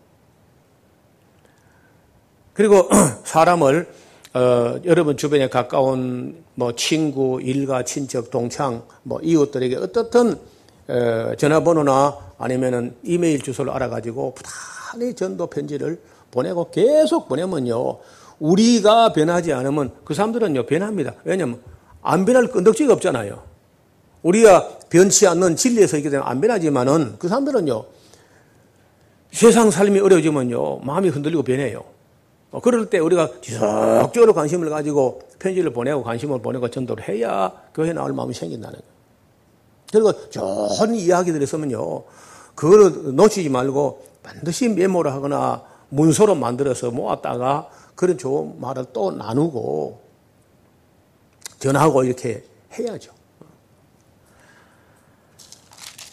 [2.54, 2.88] 그리고
[3.24, 3.88] 사람을
[4.34, 10.36] 어, 여러분 주변에 가까운 뭐 친구, 일가, 친척, 동창, 뭐 이웃들에게 어떻든
[10.88, 16.00] 어, 전화번호나 아니면은 이메일 주소를 알아가지고 부단히 전도 편지를
[16.30, 17.98] 보내고 계속 보내면요.
[18.38, 21.14] 우리가 변하지 않으면 그 사람들은요, 변합니다.
[21.24, 21.60] 왜냐면
[22.08, 23.42] 안 변할 끈덕지가 없잖아요.
[24.22, 27.84] 우리가 변치 않는 진리에서 있게 되면 안 변하지만은 그 사람들은요,
[29.30, 31.84] 세상 삶이 어려워지면요, 마음이 흔들리고 변해요.
[32.50, 38.14] 어, 그럴 때 우리가 지속적으로 관심을 가지고 편지를 보내고 관심을 보내고 전도를 해야 교회 나올
[38.14, 38.92] 마음이 생긴다는 거예요.
[39.92, 42.04] 그리고 좋은 이야기들이 있으면요,
[42.54, 50.07] 그거를 놓치지 말고 반드시 메모를 하거나 문서로 만들어서 모았다가 그런 좋은 말을 또 나누고
[51.58, 52.44] 전하고 이렇게
[52.78, 53.12] 해야죠.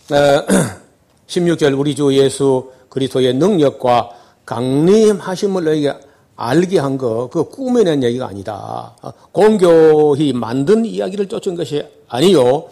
[1.27, 4.12] 16절 우리 주 예수 그리스도의 능력과
[4.45, 5.93] 강림하심을 너에게
[6.36, 8.95] 알게 한 거, 그 꾸며낸 얘기가 아니다.
[9.31, 12.67] 공교히 만든 이야기를 쫓은 것이 아니요.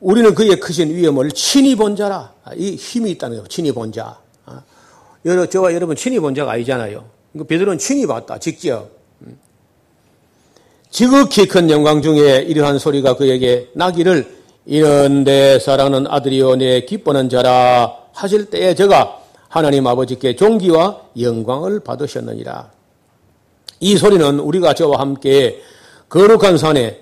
[0.00, 2.32] 우리는 그의 크신 위엄을 친히 본 자라.
[2.56, 3.48] 이 힘이 있다는 거예요.
[3.48, 4.18] 친히 본 자.
[5.24, 7.04] 여러, 저와 여러분 친히 본 자가 아니잖아요.
[7.48, 8.38] 베드로는 친히 봤다.
[8.38, 8.90] 직접.
[10.94, 14.32] 지극히 큰 영광 중에 이러한 소리가 그에게 나기를
[14.64, 22.70] 이런데 사랑하는 아들이여 내 기뻐하는 자라 하실 때에 저가 하나님 아버지께 존귀와 영광을 받으셨느니라.
[23.80, 25.60] 이 소리는 우리가 저와 함께
[26.08, 27.00] 거룩한 산에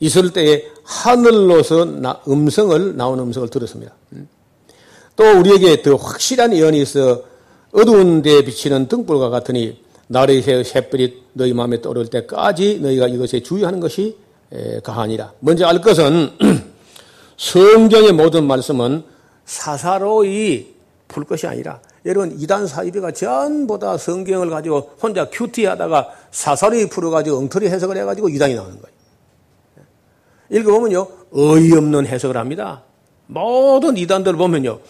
[0.00, 1.86] 있을 때에 하늘로서
[2.26, 3.92] 음성을 나오는 음성을 들었습니다.
[5.16, 7.24] 또 우리에게 더 확실한 예언이 있어
[7.72, 14.16] 어두운 데에 비치는 등불과 같으니 날의 햇빛이 너희 마음에 떠오를 때까지 너희가 이것에 주의하는 것이
[14.82, 15.34] 가하니라.
[15.40, 16.30] 먼저 알 것은
[17.36, 19.04] 성경의 모든 말씀은
[19.44, 20.74] 사사로이
[21.06, 27.36] 풀 것이 아니라 여러분 이단 사이비가 전부 다 성경을 가지고 혼자 QT 하다가 사사로이 풀어가지고
[27.36, 28.98] 엉터리 해석을 해가지고 이단이 나오는 거예요.
[30.50, 32.82] 읽어보면요 어이없는 해석을 합니다.
[33.26, 34.80] 모든 이단들 보면요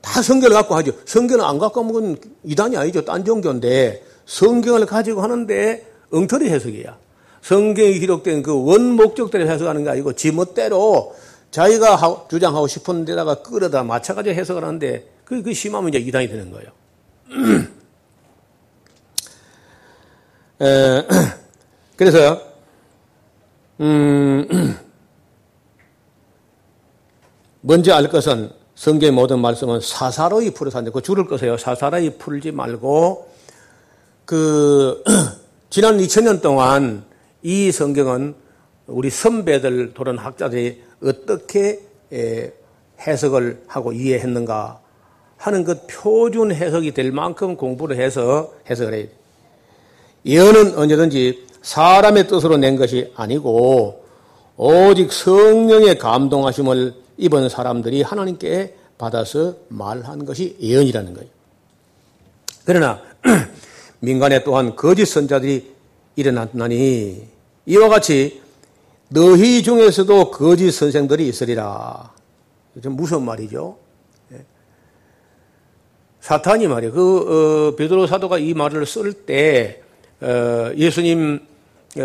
[0.00, 0.92] 다 성경을 갖고 하죠.
[1.04, 3.04] 성경을 안 갖고 하면 이단이 아니죠.
[3.04, 6.98] 딴 종교인데 성경을 가지고 하는데 엉터리 해석이야.
[7.40, 11.14] 성경이 기록된 그 원 목적대로 해석하는 게 아니고 지멋대로
[11.52, 16.70] 자기가 주장하고 싶은 데다가 끌어다 맞춰가지고 해석을 하는데 그, 그 심하면 이제 이단이 되는 거예요.
[20.60, 21.06] 에,
[21.96, 22.40] 그래서,
[23.80, 24.46] 음,
[27.62, 31.56] 먼저 알 것은 성경의 모든 말씀은 사사로이 풀어서 안그 줄을 꺼세요.
[31.56, 33.35] 사사로이 풀지 말고
[34.26, 35.04] 그
[35.70, 37.04] 지난 2000년 동안
[37.42, 38.34] 이 성경은
[38.88, 41.80] 우리 선배들 도런 학자들이 어떻게
[43.00, 44.80] 해석을 하고 이해했는가
[45.36, 49.12] 하는 것 표준 해석이 될 만큼 공부를 해서 해석을 해야 돼.
[50.24, 54.04] 예언은 언제든지 사람의 뜻으로 낸 것이 아니고
[54.56, 61.28] 오직 성령의 감동하심을 입은 사람들이 하나님께 받아서 말한 것이 예언이라는 거예요.
[62.64, 63.00] 그러나
[64.00, 65.74] 민간에 또한 거짓 선자들이
[66.16, 67.26] 일어났나니
[67.66, 68.40] 이와 같이
[69.08, 72.12] 너희 중에서도 거짓 선생들이 있으리라.
[72.82, 73.76] 좀 무서운 말이죠.
[74.32, 74.44] 예.
[76.20, 76.92] 사탄이 말이에요.
[76.92, 79.82] 그 어, 베드로 사도가 이 말을 쓸때
[80.20, 81.40] 어, 예수님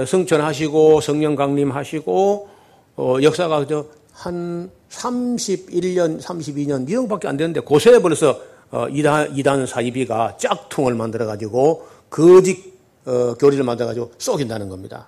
[0.06, 2.49] 성천하시고 성령 강림하시고
[2.97, 3.65] 어, 역사가
[4.13, 8.39] 한 31년, 32년 이 정도밖에 안 되는데 고세에 벌써
[8.71, 12.71] 어, 이단, 이단 사이비가 짝퉁을 만들어가지고 거짓
[13.05, 15.07] 어, 교리를 만들어가지고 쏘긴다는 겁니다.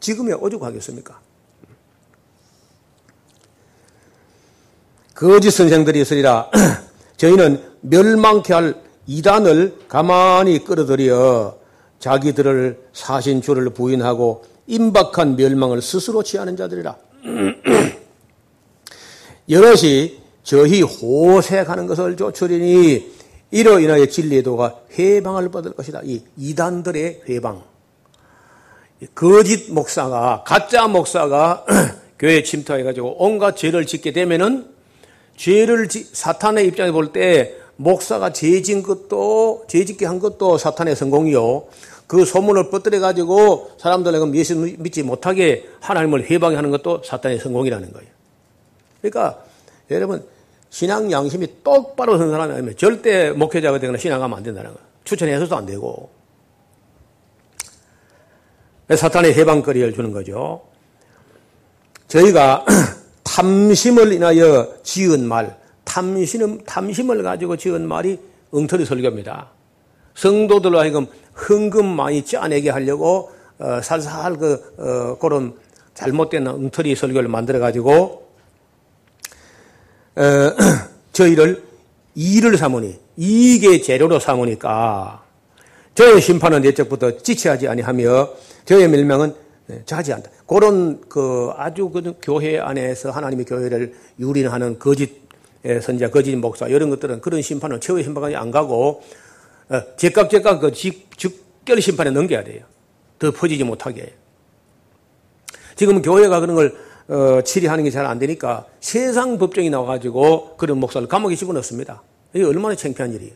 [0.00, 1.20] 지금이 오죽하겠습니까?
[5.14, 6.50] 거짓 선생들이 있으리라
[7.16, 8.74] 저희는 멸망케 할
[9.06, 11.58] 이단을 가만히 끌어들여
[11.98, 16.96] 자기들을 사신 주를 부인하고 임박한 멸망을 스스로 취하는 자들이라.
[19.48, 23.12] 여럿이 저희 호색하는 것을 조추리니
[23.50, 26.00] 이로 인하여 진리의 도가 회방을 받을 것이다.
[26.04, 27.62] 이 이단들의 회방.
[29.14, 31.64] 거짓 목사가 가짜 목사가
[32.18, 34.66] 교회 침투해 가지고 온갖 죄를 짓게 되면은
[35.36, 41.64] 죄를 지, 사탄의 입장에 볼 때 목사가 죄진 것도 죄짓게 한 것도 사탄의 성공이요.
[42.06, 48.08] 그 소문을 뻗들여 가지고 사람들에게 예수 믿지 못하게 하나님을 회방하는 것도 사탄의 성공이라는 거예요.
[49.00, 49.42] 그러니까
[49.96, 50.24] 여러분
[50.70, 54.86] 신앙 양심이 똑바로 선 사람이 아니면 절대 목회자가 되거나 신앙하면 안 된다는 거예요.
[55.04, 56.10] 추천해서도 안 되고.
[58.88, 60.62] 사탄의 해방거리를 주는 거죠.
[62.08, 62.64] 저희가
[63.24, 68.18] 탐심을 인하여 지은 말, 탐심, 탐심을 가지고 지은 말이
[68.50, 69.50] 엉터리 설교입니다.
[70.14, 75.54] 성도들로 하여금 흥금 많이 짜내게 하려고 어, 살살 그 어, 그런
[75.94, 78.29] 잘못된 엉터리 설교를 만들어 가지고 어,
[81.12, 81.62] 저희를
[82.14, 85.22] 일을 삼으니 이익의 재료로 삼으니까
[85.94, 88.30] 저의 심판은 예적부터 지체하지 아니하며
[88.64, 89.34] 저의 멸망은
[89.86, 90.30] 자지한다.
[90.46, 95.20] 그런 그 아주 그 교회 안에서 하나님의 교회를 유린하는 거짓
[95.82, 99.02] 선자, 거짓 목사 이런 것들은 그런 심판은 최후의 심판까지 안 가고
[99.68, 102.64] 어, 제깍 제깍 그 즉결 심판에 넘겨야 돼요.
[103.18, 104.14] 더 퍼지지 못하게.
[105.76, 106.76] 지금 교회가 그런 걸
[107.10, 112.02] 어, 치리하는 게 잘 안 되니까 세상 법정이 나와가지고 그런 목사를 감옥에 집어넣습니다.
[112.32, 113.32] 이게 얼마나 창피한 일이에요.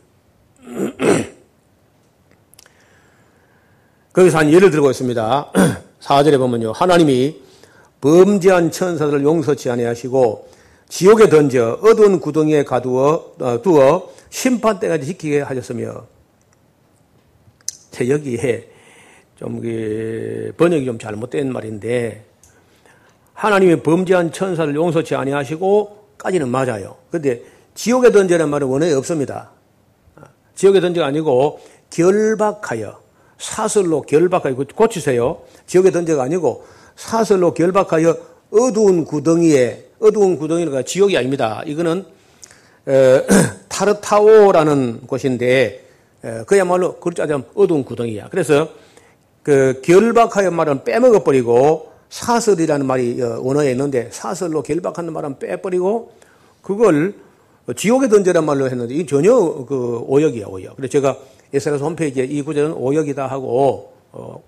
[4.12, 5.52] 거기서 한 예를 들고 있습니다.
[6.00, 6.70] 4절에 보면요.
[6.72, 7.42] 하나님이
[8.00, 10.48] 범죄한 천사들을 용서치 아니하시고
[10.88, 16.06] 지옥에 던져 어두운 구덩이에 가두어 어, 두어 심판 때까지 지키게 하셨으며
[18.08, 18.68] 여기에
[19.36, 19.60] 좀
[20.56, 22.24] 번역이 좀 잘못된 말인데
[23.34, 26.96] 하나님이 범죄한 천사를 용서치 아니하시고까지는 맞아요.
[27.10, 27.42] 그런데
[27.74, 29.50] 지옥에 던져라는 말은 원어에 없습니다.
[30.54, 33.00] 지옥에 던져가 아니고 결박하여
[33.38, 35.42] 사슬로 결박하여 고치세요.
[35.66, 36.64] 지옥에 던져가 아니고
[36.96, 38.16] 사슬로 결박하여
[38.52, 41.62] 어두운 구덩이에 어두운 구덩이가 지옥이 아닙니다.
[41.66, 42.06] 이거는
[42.86, 43.26] 에,
[43.68, 45.84] 타르타오라는 곳인데
[46.24, 48.28] 에, 그야말로 그렇자면 어두운 구덩이야.
[48.30, 48.68] 그래서
[49.42, 56.12] 그 결박하여 말은 빼먹어 버리고 사설이라는 말이 어, 원어에 있는데 사설로 결박하는 말은 빼버리고
[56.62, 57.14] 그걸
[57.76, 60.76] 지옥에 던져란 말로 했는데 이 전혀 그 오역이야 오역.
[60.76, 61.18] 그래서 제가
[61.52, 64.40] 에스라서 홈페이지에 이 구절은 오역이다 하고 어,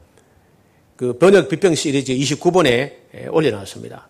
[0.96, 2.92] 그 번역 비평 시리즈 29번에
[3.32, 4.08] 올려놨습니다.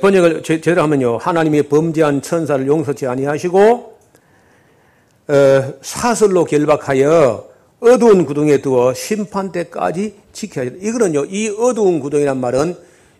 [0.00, 1.16] 번역을 제대로 하면요.
[1.16, 3.98] 하나님이 범죄한 천사를 용서치 아니하시고
[5.26, 7.53] 어, 사슬로 결박하여
[7.84, 10.78] 어두운 구덩이에 두어 심판 때까지 지켜야 돼.
[10.80, 11.26] 이거는요.
[11.26, 12.76] 이 어두운 구덩이란 말은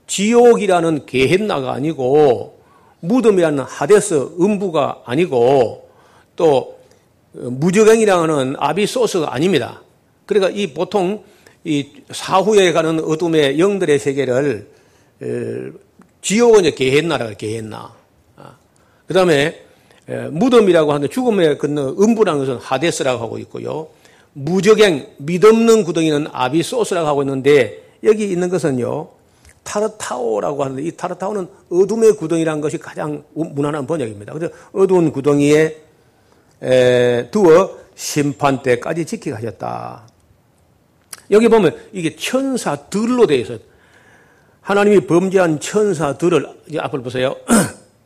[0.06, 2.58] 지옥이라는 게헨나가 아니고
[3.00, 5.88] 무덤이라는 하데스 음부가 아니고
[6.36, 6.78] 또
[7.32, 9.82] 무적행이라는 아비소스가 아닙니다.
[10.24, 11.24] 그러니까 이 보통
[11.64, 14.68] 이 사후에 가는 어둠의 영들의 세계를
[16.22, 17.92] 지옥은 이제 게헨나라고 게헨나.
[18.36, 18.56] 아,
[19.06, 19.62] 그 다음에
[20.30, 23.88] 무덤이라고 하는 죽음의 건너 음부라는 것은 하데스라고 하고 있고요.
[24.34, 29.08] 무적행, 믿없는 구덩이는 아비소스라고 하고 있는데 여기 있는 것은요.
[29.62, 34.34] 타르타오라고 하는데 이 타르타오는 어둠의 구덩이라는 것이 가장 무난한 번역입니다.
[34.34, 35.80] 그래서 어두운 구덩이에
[37.30, 40.06] 두어 심판 때까지 지키게 하셨다.
[41.30, 43.58] 여기 보면 이게 천사들로 되어 있어요.
[44.60, 46.46] 하나님이 범죄한 천사들을
[46.78, 47.36] 앞을 보세요.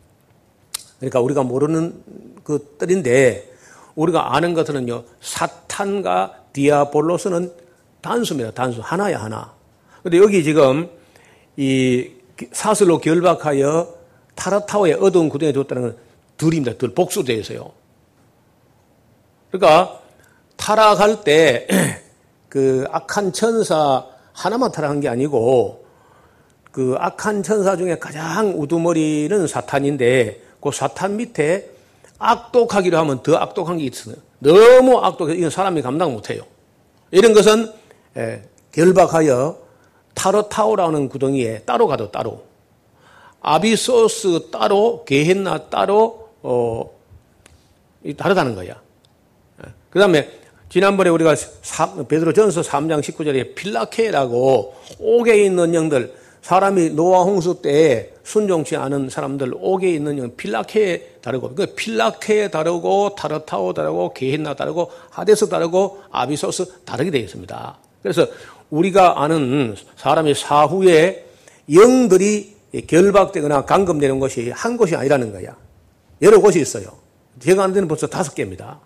[0.98, 2.02] 그러니까 우리가 모르는
[2.44, 3.52] 것들인데
[3.98, 7.52] 우리가 아는 것은요 사탄과 디아볼로스는
[8.00, 8.52] 단수입니다.
[8.52, 9.52] 단수 하나야 하나.
[10.02, 10.88] 근데 여기 지금
[11.56, 12.12] 이
[12.52, 13.92] 사슬로 결박하여
[14.36, 15.96] 타라타오의 어두운 구덩이에 뒀다는 건
[16.36, 16.78] 둘입니다.
[16.78, 17.72] 둘 복수되어 있어요.
[19.50, 20.00] 그러니까
[20.56, 21.66] 타락할 때
[22.48, 25.84] 그 악한 천사 하나만 타락한 게 아니고
[26.70, 31.77] 그 악한 천사 중에 가장 우두머리는 사탄인데 그 사탄 밑에
[32.18, 34.16] 악독하기로 하면 더 악독한 게 있어요.
[34.40, 36.42] 너무 악독해 이건 사람이 감당 못해요.
[37.10, 37.72] 이런 것은
[38.72, 39.58] 결박하여
[40.14, 42.44] 타로타오라는 구덩이에 따로 가도 따로
[43.40, 46.90] 아비소스 따로 게헨나 따로 어
[48.16, 48.80] 다르다는 거야.
[49.90, 50.28] 그 다음에
[50.68, 51.34] 지난번에 우리가
[52.08, 59.88] 베드로전서 3장 19절에 필라케라고 옥에 있는 영들 사람이 노아 홍수 때 순종치 않은 사람들 옥에
[59.90, 67.10] 있는 영 필라케에 다르고 그 필라케에 다르고 타르타오 다르고 게헨나 다르고 하데스 다르고 아비소스 다르게
[67.10, 67.78] 되어 있습니다.
[68.02, 68.26] 그래서
[68.68, 71.24] 우리가 아는 사람의 사후에
[71.72, 72.54] 영들이
[72.86, 75.56] 결박되거나 감금되는 것이 한 곳이 아니라는 거야.
[76.20, 76.84] 여러 곳이 있어요.
[77.40, 78.78] 제가 아는 데는 벌써 다섯 개입니다.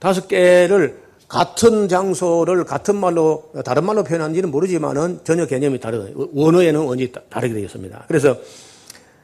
[0.00, 6.12] 다섯 개를 같은 장소를 같은 말로 다른 말로 표현한지는 모르지만은 전혀 개념이 다르다.
[6.34, 8.04] 원어에는 원이 다르게 되어 있습니다.
[8.06, 8.36] 그래서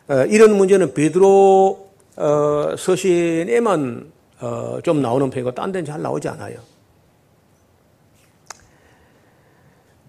[0.08, 6.56] 어, 이런 문제는 베드로 어, 서신에만 어, 좀 나오는 편이고 딴 데는 잘 나오지 않아요.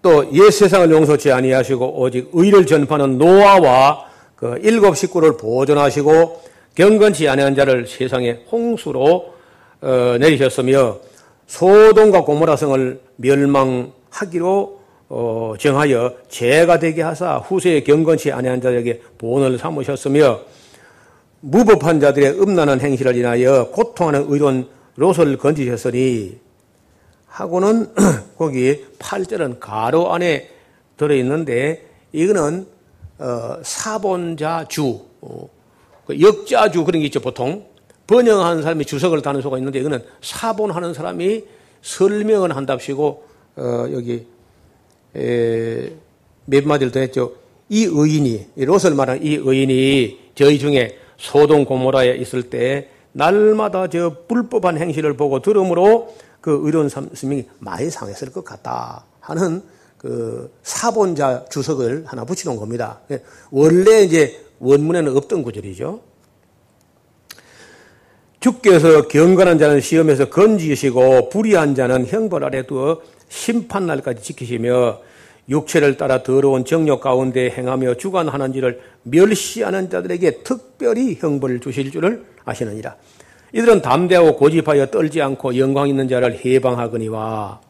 [0.02, 4.04] 또 옛 세상을 용서치 아니하시고 오직 의를 전파하는 노아와
[4.36, 6.42] 그 일곱 식구를 보존하시고
[6.74, 9.32] 경건치 아니한 자를 세상의 홍수로
[9.80, 10.98] 어, 내리셨으며
[11.46, 20.40] 소돔과 고모라 성을 멸망하기로 어, 정하여 죄가 되게 하사 후세에 경건치 아니한 자에게 본을 삼으셨으며
[21.40, 26.38] 무법한 자들의 음란한 행실을 인하여 고통하는 의로운 롯을 건지셨으니
[27.26, 27.92] 하고는
[28.38, 30.48] 거기 8절은 가로 안에
[30.96, 32.66] 들어있는데 이거는
[33.18, 35.48] 어, 사본자주 어,
[36.06, 37.66] 그 역자주 그런 게 있죠 보통
[38.06, 41.44] 번영하는 사람이 주석을 다는 수가 있는데 이거는 사본하는 사람이
[41.82, 43.24] 설명을 한답시고
[43.56, 44.26] 어, 여기
[45.16, 45.92] 에,
[46.46, 47.32] 몇 마디를 더 했죠.
[47.68, 54.76] 이 의인이 롯을 말한 이 의인이 저희 중에 소동 고모라에 있을 때 날마다 저 불법한
[54.78, 59.62] 행실을 보고 들으므로 그 의로운 스님이 많이 상했을 것 같다 하는
[59.96, 63.00] 그 사본자 주석을 하나 붙여놓은 겁니다.
[63.10, 66.00] 예, 원래 이제 원문에는 없던 구절이죠.
[68.44, 74.98] 주께서 경건한 자는 시험에서 건지시고 불의한 자는 형벌 아래 두어 심판 날까지 지키시며
[75.48, 82.96] 육체를 따라 더러운 정욕 가운데 행하며 주관하는지를 멸시하는 자들에게 특별히 형벌을 주실 줄을 아시느니라.
[83.54, 87.62] 이들은 담대하고 고집하여 떨지 않고 영광 있는 자를 해방하거니와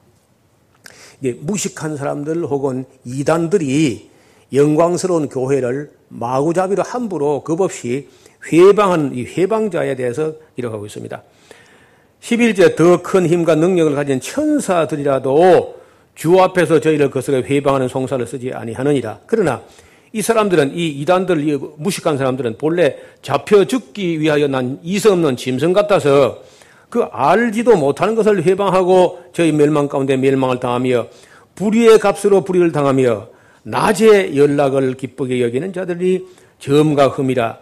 [1.39, 4.11] 무식한 사람들 혹은 이단들이
[4.53, 8.09] 영광스러운 교회를 마구잡이로 함부로 겁없이
[8.53, 11.23] 회방하는 이 회방자에 대해서 기록하고 있습니다.
[12.21, 15.83] 11제 더 큰 힘과 능력을 가진 천사들이라도
[16.15, 19.21] 주 앞에서 저희를 거스려 회방하는 송사를 쓰지 아니하느니라.
[19.27, 19.63] 그러나
[20.13, 25.73] 이 사람들은 이 이단들 이 무식한 사람들은 본래 잡혀 죽기 위하여 난 이성 없는 짐승
[25.73, 26.43] 같아서
[26.89, 31.09] 그 알지도 못하는 것을 회방하고 저희 멸망 가운데 멸망을 당하며
[31.57, 33.29] 불의의 값으로 불의를 당하며
[33.65, 36.25] 낮에 연락을 기쁘게 여기는 자들이
[36.61, 37.59] 점과 흠이라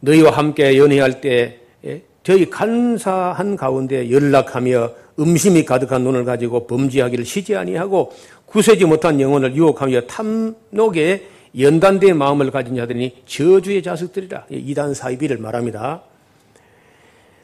[0.00, 7.56] 너희와 함께 연회할 때 예, 저희 간사한 가운데 연락하며 음심이 가득한 눈을 가지고 범죄하기를 쉬지
[7.56, 8.12] 아니하고
[8.46, 11.26] 구세지 못한 영혼을 유혹하며 탐욕에
[11.58, 16.02] 연단된 마음을 가진 자들이 저주의 자식들이라 이단 사이비를 말합니다.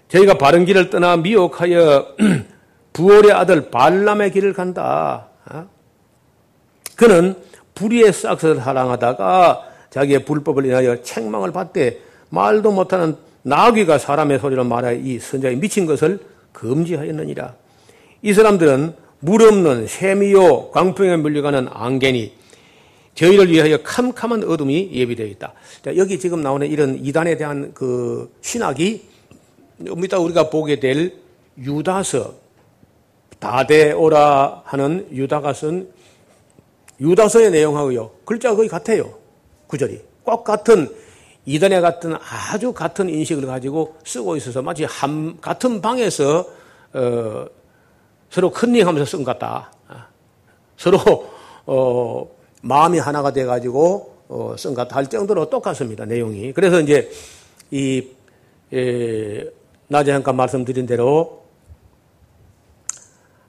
[0.09, 2.15] 저희가 바른 길을 떠나 미혹하여
[2.93, 5.29] 부월의 아들 발람의 길을 간다.
[5.51, 5.69] 어?
[6.95, 7.35] 그는
[7.75, 15.19] 불의의 싹을 사랑하다가 자기의 불법을 인하여 책망을 받되 말도 못하는 나귀가 사람의 소리로 말하여 이
[15.19, 16.21] 선자의 미친 것을
[16.53, 17.55] 금지하였느니라.
[18.23, 22.33] 이 사람들은 물 없는 샘이요 광풍에 물려가는 안개니
[23.15, 25.55] 저희를 위하여 캄캄한 어둠이 예비되어 있다.
[25.83, 29.03] 자, 여기 지금 나오는 이런 이단에 대한 그 신학이
[30.05, 31.15] 이따 우리가 보게 될
[31.59, 32.35] 유다서
[33.39, 35.89] 다데오라 하는 유다가 쓴
[37.01, 38.11] 유다서의 내용하고요.
[38.25, 39.15] 글자가 거의 같아요.
[39.67, 40.01] 구절이.
[40.23, 40.89] 꼭 같은
[41.47, 42.17] 이단에 같은
[42.53, 46.45] 아주 같은 인식을 가지고 쓰고 있어서 마치 한, 같은 방에서
[46.93, 47.47] 어,
[48.29, 49.73] 서로 컨닝하면서 쓴 것 같다.
[49.87, 50.09] 아,
[50.77, 50.99] 서로
[51.67, 52.29] 어,
[52.63, 56.05] 마음이 하나가 돼가지고 어, 쓴 것 같다 할 정도로 똑같습니다.
[56.05, 56.53] 내용이.
[56.53, 57.09] 그래서 이제
[57.71, 58.09] 이
[58.73, 59.45] 에,
[59.87, 61.45] 낮에 잠깐 말씀드린 대로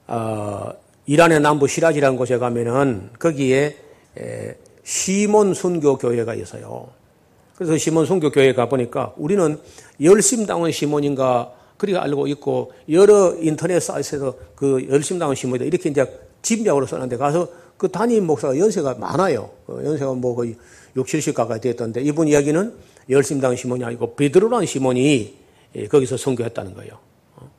[0.05, 0.71] 어,
[1.07, 3.75] 이란의 남부 시라지라는 곳에 가면은 거기에
[4.19, 6.89] 에, 시몬 순교 교회가 있어요.
[7.57, 9.59] 그래서 시몬 순교 교회 가 보니까 우리는
[9.99, 16.05] 열심당원 시몬인가 그렇게 알고 있고 여러 인터넷 사이트에서 그 열심당원 시몬이다 이렇게 이제
[16.43, 19.49] 짐작으로 써놨는데 가서 그 담임 목사가 연세가 많아요.
[19.65, 20.55] 그 연세가 뭐 거의
[20.95, 22.73] 6, 70 가까이 됐던데 이분 이야기는
[23.09, 25.35] 열심당 시몬이 아니고 베드로라는 시몬이
[25.75, 26.93] 예, 거기서 선교했다는 거예요.
[27.37, 27.49] 어.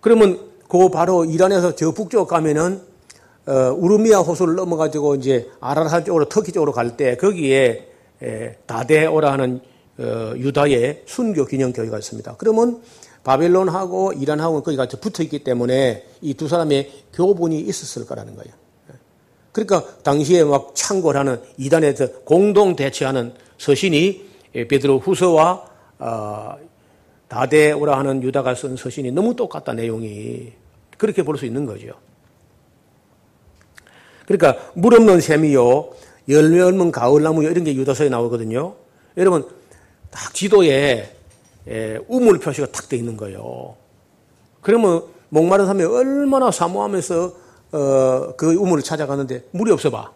[0.00, 2.80] 그러면 그 바로 이란에서 저 북쪽 가면은
[3.46, 7.89] 어, 우르미아 호수를 넘어가지고 이제 아라사 쪽으로 터키 쪽으로 갈 때 거기에 에,
[8.66, 9.60] 다데오라 하는
[9.98, 12.36] 어, 유다의 순교 기념 교회가 있습니다.
[12.38, 12.82] 그러면
[13.24, 18.52] 바벨론하고 이란하고 거기가 붙어 있기 때문에 이 두 사람의 교분이 있었을 거라는 거예요.
[18.90, 18.94] 예.
[19.52, 24.28] 그러니까 당시에 막 창궐하는 이단에서 공동 대치하는 서신이
[24.68, 25.64] 베드로 후서와
[25.98, 26.56] 어,
[27.28, 30.52] 다데오라 하는 유다가 쓴 서신이 너무 똑같다 내용이
[30.96, 31.92] 그렇게 볼 수 있는 거죠.
[34.26, 35.90] 그러니까 물 없는 샘이요
[36.30, 38.74] 열매 없는 가을나무 이런 게 유다서에 나오거든요.
[39.16, 39.46] 여러분
[40.10, 41.14] 딱 지도에
[42.08, 43.76] 우물 표시가 탁 돼 있는 거예요.
[44.60, 47.32] 그러면 목마른 사람이 얼마나 사모하면서
[47.72, 50.10] 어, 그 우물을 찾아가는데 물이 없어 봐.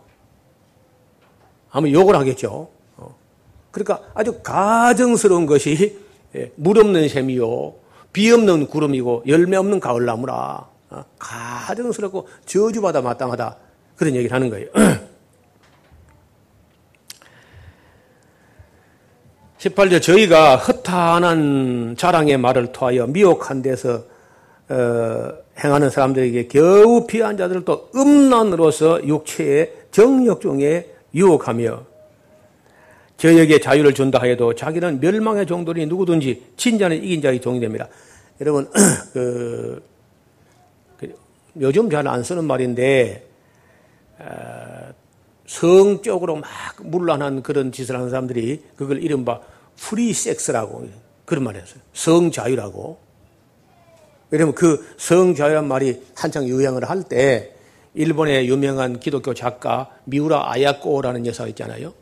[1.70, 2.68] 아마 욕을 하겠죠.
[2.96, 3.16] 어.
[3.70, 5.98] 그러니까 아주 가정스러운 것이
[6.56, 7.74] 물 없는 샘이요.
[8.12, 10.68] 비 없는 구름이고 열매 없는 가을나무라.
[10.90, 11.04] 어.
[11.18, 13.56] 가정스럽고 저주받아 마땅하다.
[13.96, 14.68] 그런 얘기를 하는 거예요.
[19.64, 24.02] 18절 저희가 허탄한 자랑의 말을 토하여 미혹한 데서
[24.68, 31.84] 어, 행하는 사람들에게 겨우 피한 자들을 또 음란으로서 육체의 정력 중에 유혹하며
[33.16, 37.88] 저에게 자유를 준다 하여도 자기는 멸망의 종들이 누구든지 진자는 이긴 자의 종이 됩니다.
[38.40, 38.68] 여러분
[39.12, 39.82] 그,
[40.98, 41.14] 그
[41.60, 43.26] 요즘 잘 안 쓰는 말인데
[44.18, 44.92] 어,
[45.46, 46.48] 성적으로 막
[46.82, 49.40] 문란한 그런 짓을 하는 사람들이 그걸 이른바
[49.76, 50.88] 프리 섹스라고
[51.24, 51.80] 그런 말을 했어요.
[51.92, 52.98] 성자유라고.
[54.30, 57.54] 왜냐면 그 성자유란 말이 한창 유행을 할 때
[57.94, 61.94] 일본의 유명한 기독교 작가 미우라 아야코라는 여사가 있잖아요.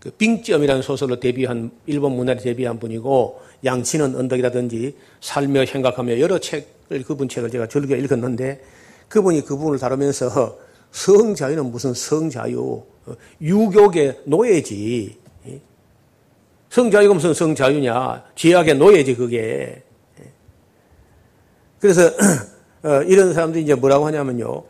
[0.00, 7.28] 그 빙점이라는 소설로 데뷔한 일본 문화에 데뷔한 분이고 양치는 언덕이라든지 살며 생각하며 여러 책을 그분
[7.28, 8.62] 책을 제가 즐겨 읽었는데
[9.08, 10.58] 그분이 그분을 다루면서
[10.92, 12.82] 성자유는 무슨 성자유
[13.42, 15.18] 유교계 노예지
[16.70, 18.24] 성자유가 무슨 성자유냐?
[18.34, 19.82] 죄악의 노예지, 그게.
[21.80, 22.10] 그래서,
[22.84, 24.64] 어, 이런 사람들이 이제 뭐라고 하냐면요.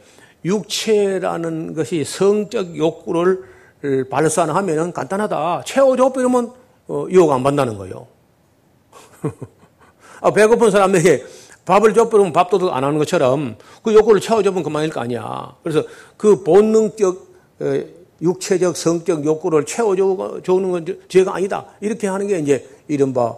[0.45, 3.43] 육체라는 것이 성적 욕구를
[4.11, 5.63] 발산하면은 간단하다.
[5.65, 6.53] 채워줘 버리면
[6.89, 8.07] 어, 유혹 안 받는다는 거예요.
[10.21, 11.25] 아, 배고픈 사람에게
[11.65, 15.55] 밥을 줘버리면 밥도둑 안 하는 것처럼 그 욕구를 채워줘면 그만일 거 아니야.
[15.63, 15.87] 그래서
[16.17, 17.29] 그 본능적
[17.61, 20.17] 어, 육체적 성적 욕구를 채워주는
[20.71, 21.67] 건 죄가 아니다.
[21.81, 23.37] 이렇게 하는 게 이제 이른바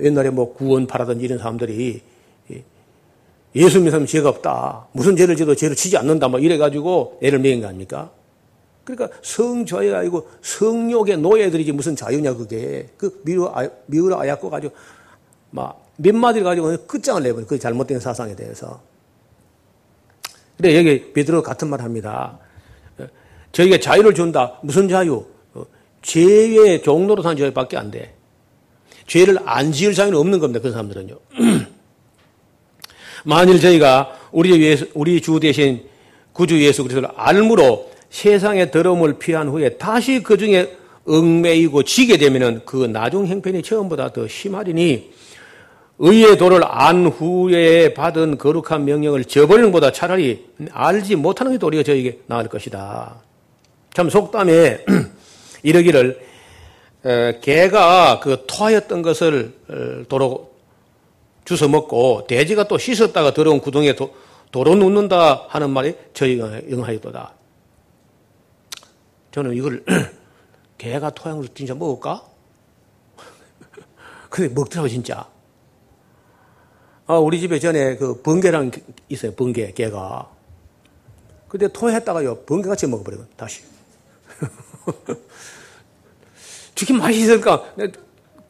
[0.00, 2.00] 옛날에 뭐 구원 바라던 이런 사람들이
[3.56, 4.86] 예수 사람 죄가 없다.
[4.92, 6.28] 무슨 죄를 지도 죄를 지지 않는다.
[6.28, 8.10] 뭐 이래가지고 애를 먹인 거 아닙니까?
[8.84, 12.88] 그러니까 성자유가 아니고 성욕의 노예들이지 무슨 자유냐 그게.
[12.96, 14.74] 그 미우라, 아, 미우라 아야코 가지고
[15.50, 17.46] 막 몇 마디를 가지고 끝장을 내버려.
[17.46, 18.80] 그 잘못된 사상에 대해서.
[20.56, 22.38] 근데 여기 베드로 같은 말 합니다.
[23.52, 24.58] 저희가 자유를 준다.
[24.62, 25.24] 무슨 자유?
[25.54, 25.64] 어,
[26.02, 28.14] 죄의 종로로 사는 자유밖에 안 돼.
[29.06, 30.60] 죄를 안 지을 사유는 없는 겁니다.
[30.62, 31.18] 그 사람들은요.
[33.24, 35.82] 만일 저희가 우리 예수, 우리 주 대신
[36.32, 40.76] 구주 예수 그리스도를 알므로 세상의 더러움을 피한 후에 다시 그 중에
[41.06, 45.10] 얽매이고 지게 되면은 그 나중 형편이 처음보다 더 심하리니
[45.98, 52.20] 의의 도를 안 후에 받은 거룩한 명령을 저버리는 것보다 차라리 알지 못하는 게 도리어 저에게
[52.26, 53.20] 나을 것이다.
[53.94, 54.84] 참 속담에
[55.62, 56.20] 이러기를
[57.40, 60.50] 개가 그 토하였던 것을 어, 도로
[61.44, 64.14] 주워 먹고 돼지가 또 씻었다가 더러운 구덩이에 도,
[64.52, 67.34] 도로 눕는다 하는 말이 저희가 응하였도다.
[69.32, 69.84] 저는 이걸
[70.78, 72.24] 개가 토양으로 진짜 먹을까?
[74.28, 75.26] 근데 먹더라고 진짜.
[77.06, 78.70] 아, 우리 집에 전에 그 번개랑
[79.08, 79.34] 있어요.
[79.34, 80.30] 번개, 개가.
[81.48, 83.69] 근데 토했다가요, 번개 같이 먹어버리고 다시.
[86.74, 87.74] 죽이 맛있을까?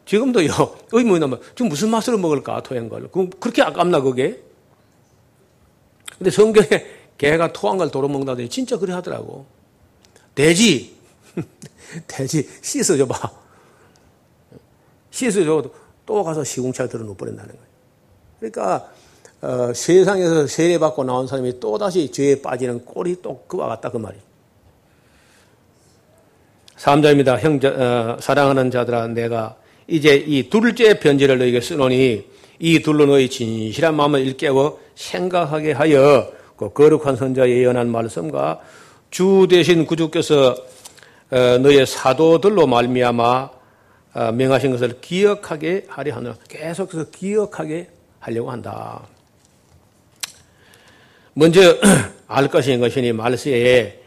[0.07, 0.49] 지금도요,
[0.93, 3.09] 의문이 나면, 지금 무슨 맛으로 먹을까, 토한 걸.
[3.38, 4.41] 그렇게 아깝나, 그게?
[6.18, 6.86] 근데 성경에
[7.16, 9.47] 개가 토한 걸 도로 먹는다더니 진짜 그래 하더라고.
[10.34, 10.97] 돼지,
[12.07, 13.30] 돼지 씻어줘 봐.
[15.11, 15.74] 씻어줘도
[16.07, 17.66] 또 가서 시궁차에 들어 놓버린다는 거예요.
[18.38, 18.93] 그러니까
[19.43, 24.30] 어, 세상에서 세례받고 나온 사람이 또다시 죄에 빠지는 꼴이 또 그와 같다 그 말이에요.
[26.81, 27.39] 3자입니다.
[27.39, 29.57] 형제, 어, 사랑하는 자들아 내가
[29.87, 32.24] 이제 이 둘째 편지를 너에게 쓰노니
[32.59, 38.61] 이 둘로 너희 진실한 마음을 일깨워 생각하게 하여 그 거룩한 선자의 예언한 말씀과
[39.11, 40.57] 주 대신 구주께서
[41.31, 43.51] 어, 너의 사도들로 말미암아
[44.14, 46.37] 어, 명하신 것을 기억하게 하려 하노라.
[46.49, 47.89] 계속해서 기억하게
[48.20, 49.07] 하려고 한다.
[51.35, 51.61] 먼저
[52.26, 54.00] 알 것인 것이니 말세에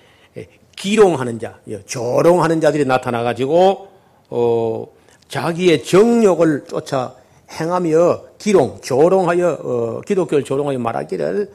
[0.75, 3.87] 기롱하는 자, 조롱하는 자들이 나타나가지고
[4.29, 4.87] 어,
[5.27, 7.15] 자기의 정욕을 쫓아
[7.51, 11.51] 행하며 기롱, 조롱하여 어, 기독교를 조롱하여 말하기를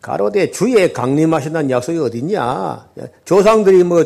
[0.00, 2.88] 가로대 주의 강림하신다는 약속이 어딨냐?
[3.24, 4.04] 조상들이 뭐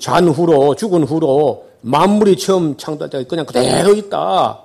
[0.00, 4.64] 잔후로 죽은 후로 만물이 처음 창조할 때 그냥 그대로 있다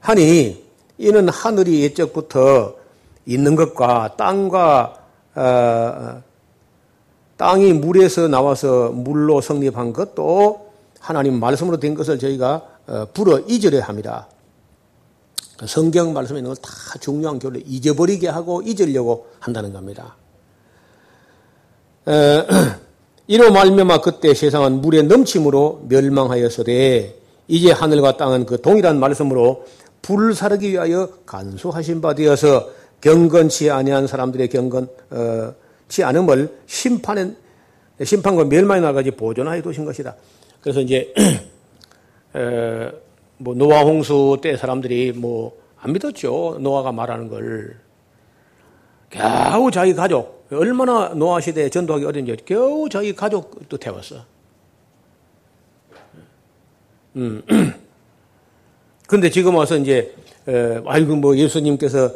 [0.00, 0.64] 하니
[0.98, 2.74] 이는 하늘이 옛적부터
[3.24, 4.94] 있는 것과 땅과
[5.34, 6.22] 어,
[7.42, 10.70] 땅이 물에서 나와서 물로 성립한 것도
[11.00, 14.28] 하나님 말씀으로 된 것을 저희가 어, 불어 잊으려 합니다.
[15.66, 20.14] 성경 말씀에 있는 걸 다 중요한 교를 잊어버리게 하고 잊으려고 한다는 겁니다.
[22.06, 22.12] 어,
[23.26, 27.18] 이로 말미암아 그때 세상은 물의 넘침으로 멸망하였으되
[27.48, 29.64] 이제 하늘과 땅은 그 동일한 말씀으로
[30.02, 32.68] 불을 사르기 위하여 간소하신 바 되어서
[33.00, 34.88] 경건치 아니한 사람들의 경건
[35.92, 37.36] 치 않음을 심판은
[38.02, 40.16] 심판과 멸망이 나가지 보존하여 두신 것이다.
[40.60, 41.12] 그래서 이제
[43.38, 46.58] 뭐 노아 홍수 때 사람들이 뭐 안 믿었죠.
[46.60, 47.76] 노아가 말하는 걸.
[49.10, 54.24] 겨우 자기 가족 얼마나 노아 시대에 전도하기 어려운지 겨우 자기 가족도 태웠어.
[57.16, 57.42] 음.
[59.08, 60.14] 근데 지금 와서 이제,
[60.48, 62.10] 에, 아이고, 뭐 예수님께서 어,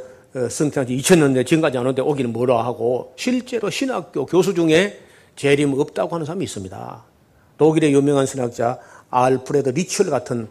[0.50, 5.00] 성탄 지 2000년 대 지금까지 안 오는데 오기는 뭐라 하고 실제로 신학교 교수 중에
[5.36, 7.04] 재림 없다고 하는 사람이 있습니다.
[7.58, 8.78] 독일의 유명한 신학자
[9.10, 10.48] 알프레드 리첼 같은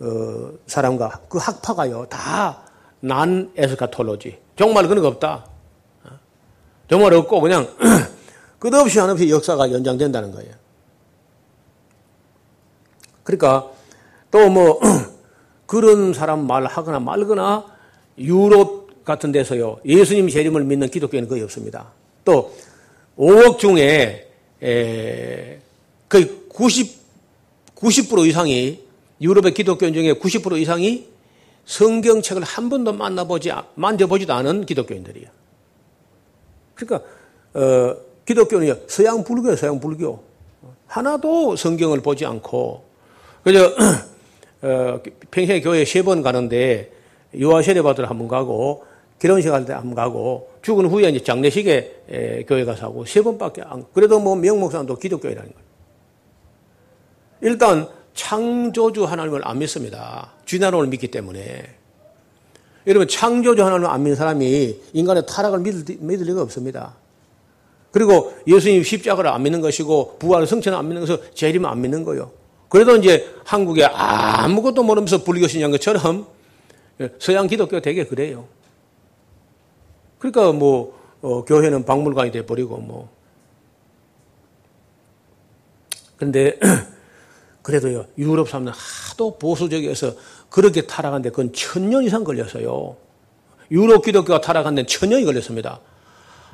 [0.00, 2.64] 어, 사람과 그 학파가요 다
[3.04, 5.44] 난 에스카톨로지 정말 그런 거 없다.
[6.88, 7.68] 정말 없고 그냥
[8.58, 10.54] 끝없이 한없이 역사가 연장된다는 거예요.
[13.22, 13.70] 그러니까
[14.30, 14.80] 또 뭐
[15.66, 17.66] 그런 사람 말하거나 말거나
[18.18, 18.73] 유럽
[19.04, 19.78] 같은 데서요.
[19.84, 21.92] 예수님 재림을 믿는 기독교인은 거의 없습니다.
[22.24, 22.54] 또
[23.18, 24.28] 5억 중에
[24.62, 25.58] 에,
[26.08, 27.04] 거의 90,
[27.76, 28.80] 90% 이상이
[29.20, 31.06] 유럽의 기독교인 중에 90% 이상이
[31.66, 35.28] 성경책을 한 번도 만나보지 만져보지도 않은 기독교인들이에요.
[36.74, 37.08] 그러니까
[37.54, 37.96] 어,
[38.26, 40.22] 기독교는 서양 불교예요, 서양 불교.
[40.86, 42.84] 하나도 성경을 보지 않고
[43.42, 43.72] 그저
[44.62, 45.00] 어,
[45.30, 46.90] 평생에 교회 세 번 가는데
[47.34, 48.84] 유아 세례 받으러 한 번 가고
[49.24, 54.20] 결혼식 할때한번 가고 죽은 후에 이제 장례식에 에, 교회 가서 하고 세 번밖에 안 그래도
[54.20, 55.64] 뭐 명목상도 기독교회라는 거예요.
[57.40, 60.32] 일단 창조주 하나님을 안 믿습니다.
[60.44, 61.64] 쥐나노를 믿기 때문에.
[62.86, 66.94] 여러분 창조주 하나님을 안 믿는 사람이 인간의 타락을 믿을, 믿을 리가 없습니다.
[67.92, 72.30] 그리고 예수님 십자가를 안 믿는 것이고 부활을 성천을 안 믿는 것을 재림을 안 믿는 거예요.
[72.68, 76.26] 그래도 이제 한국에 아무것도 모르면서 불교 신앙 것처럼
[77.18, 78.52] 서양 기독교 되게 그래요.
[80.24, 83.10] 그러니까 뭐 어, 교회는 박물관이 돼 버리고 뭐.
[86.16, 86.58] 그런데
[87.60, 90.14] 그래도요, 유럽 사람들 하도 보수적이어서
[90.48, 92.96] 그렇게 타락한 데 그건 천년 이상 걸렸어요.
[93.70, 95.80] 유럽 기독교가 타락한 데 천년이 걸렸습니다.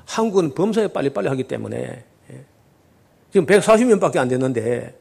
[0.04, 2.44] 한국은 범사에 빨리빨리 하기 때문에 예.
[3.32, 4.98] 지금 140년밖에 안 됐는데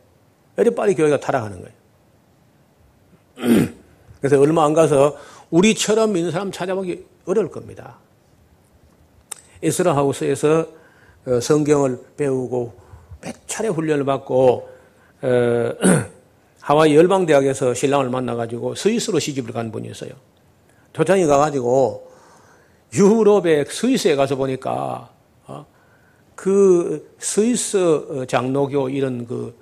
[0.58, 1.62] 이렇게 빨리 교회가 타락하는
[3.40, 3.70] 거예요.
[4.22, 5.18] 그래서 얼마 안 가서
[5.50, 7.98] 우리처럼 믿는 사람 찾아보기 어려울 겁니다.
[9.62, 10.68] 이스라 하우스에서
[11.26, 12.74] 어, 성경을 배우고
[13.22, 14.70] 몇 차례 훈련을 받고
[15.22, 15.72] 어,
[16.62, 20.12] 하와이 열방대학에서 신랑을 만나가지고 스위스로 시집을 간 분이 있어요.
[20.94, 22.10] 초창이 가가지고
[22.94, 25.10] 유럽의 스위스에 가서 보니까
[25.48, 25.66] 어,
[26.36, 29.58] 그 스위스 장로교 이런 그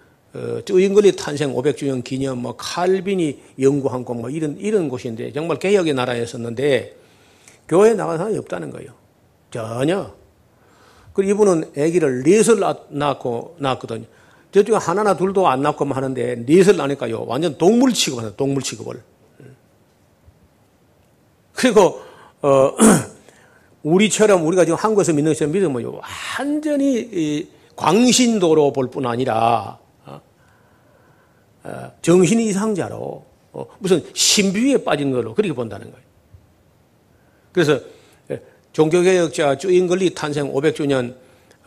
[0.65, 6.95] 쯔잉글리 탄생 500주년 기념 뭐 칼빈이 연구한 곳뭐 이런 이런 곳인데 정말 개혁의 나라였었는데
[7.67, 9.07] 교회 나간 사람이 없다는 거예요.
[9.51, 10.13] 전혀.
[11.13, 14.05] 그리고 이분은 아기를 넷을 낳고 낳았거든요.
[14.51, 17.25] 저쪽에 하나나 둘도 안 낳고 하는데 넷을 낳으니까요.
[17.25, 19.01] 완전 동물 취급하는 동물 취급을.
[21.53, 22.01] 그리고
[22.41, 22.71] 어
[23.83, 26.01] 우리처럼 우리가 지금 한국에서 믿는 것처럼 믿으면요.
[26.37, 30.21] 완전히 광신도로 볼 뿐 아니라 어,
[31.63, 36.05] 어, 정신 이상자로 어, 무슨 신비에 빠진 걸로 그렇게 본다는 거예요.
[37.51, 37.79] 그래서
[38.78, 41.15] 종교개혁자 쭈잉글리 탄생 500주년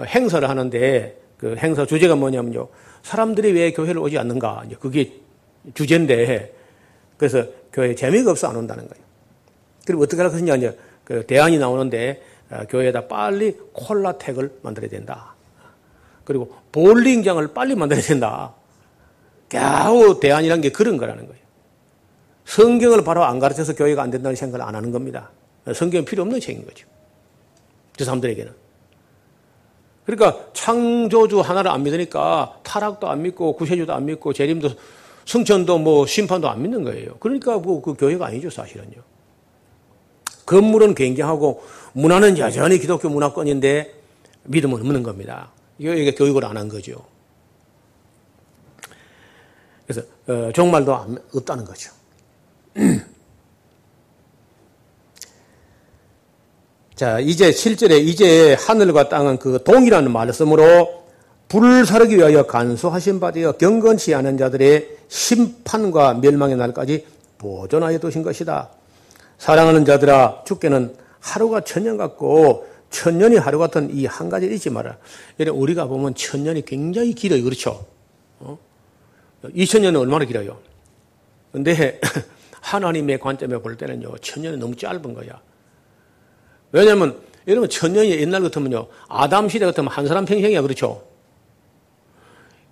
[0.00, 2.68] 행사를 하는데 그 행사 주제가 뭐냐면요.
[3.02, 4.62] 사람들이 왜 교회를 오지 않는가.
[4.78, 5.14] 그게
[5.74, 6.54] 주제인데
[7.16, 9.04] 그래서 교회 재미가 없어 안 온다는 거예요.
[9.84, 10.54] 그리고 어떻게 할 것이냐.
[10.54, 15.34] 이제 그 대안이 나오는데 어, 교회에다 빨리 콜라텍을 만들어야 된다.
[16.22, 18.54] 그리고 볼링장을 빨리 만들어야 된다.
[19.48, 21.42] 겨우 대안이란 게 그런 거라는 거예요.
[22.44, 25.30] 성경을 바로 안 가르쳐서 교회가 안 된다는 생각을 안 하는 겁니다.
[25.74, 26.86] 성경 필요 없는 책인 거죠.
[28.01, 28.53] 저 사람들에게는.
[30.07, 34.70] 그러니까 창조주 하나를 안 믿으니까 타락도 안 믿고 구세주도 안 믿고 재림도
[35.26, 37.16] 성천도 뭐 심판도 안 믿는 거예요.
[37.20, 38.96] 그러니까 뭐 그 교회가 아니죠 사실은요.
[40.46, 43.94] 건물은 굉장하고 문화는 여전히 기독교 문화권인데
[44.44, 45.51] 믿음은 없는 겁니다.
[45.78, 47.05] 이게 교육을 안 한 거죠.
[49.86, 50.92] 그래서 어, 종말도
[51.34, 51.92] 없다는 거죠.
[57.01, 61.07] 자, 이제 7절에 이제 하늘과 땅은 그 동이라는 말을 쓰므로
[61.48, 67.07] 불을 사르기 위하여 간수하신 바 되어 경건치 않은 자들의 심판과 멸망의 날까지
[67.38, 68.68] 보존하여 두신 것이다.
[69.38, 74.98] 사랑하는 자들아, 주께는 하루가 천년 같고 천년이 하루 같은 이 한 가지를 잊지 마라.
[75.38, 77.42] 이래 우리가 보면 천년이 굉장히 길어요.
[77.42, 77.86] 그렇죠?
[78.40, 78.59] 어?
[79.44, 80.59] 2000년은 얼마나 길어요?
[81.51, 81.98] 근데
[82.61, 85.40] 하나님의 관점에 볼 때는요, 천년은 너무 짧은 거야.
[86.72, 91.02] 왜냐하면 여러분 천년이 옛날 같으면요 아담 시대 같으면 한 사람 평생이야 그렇죠?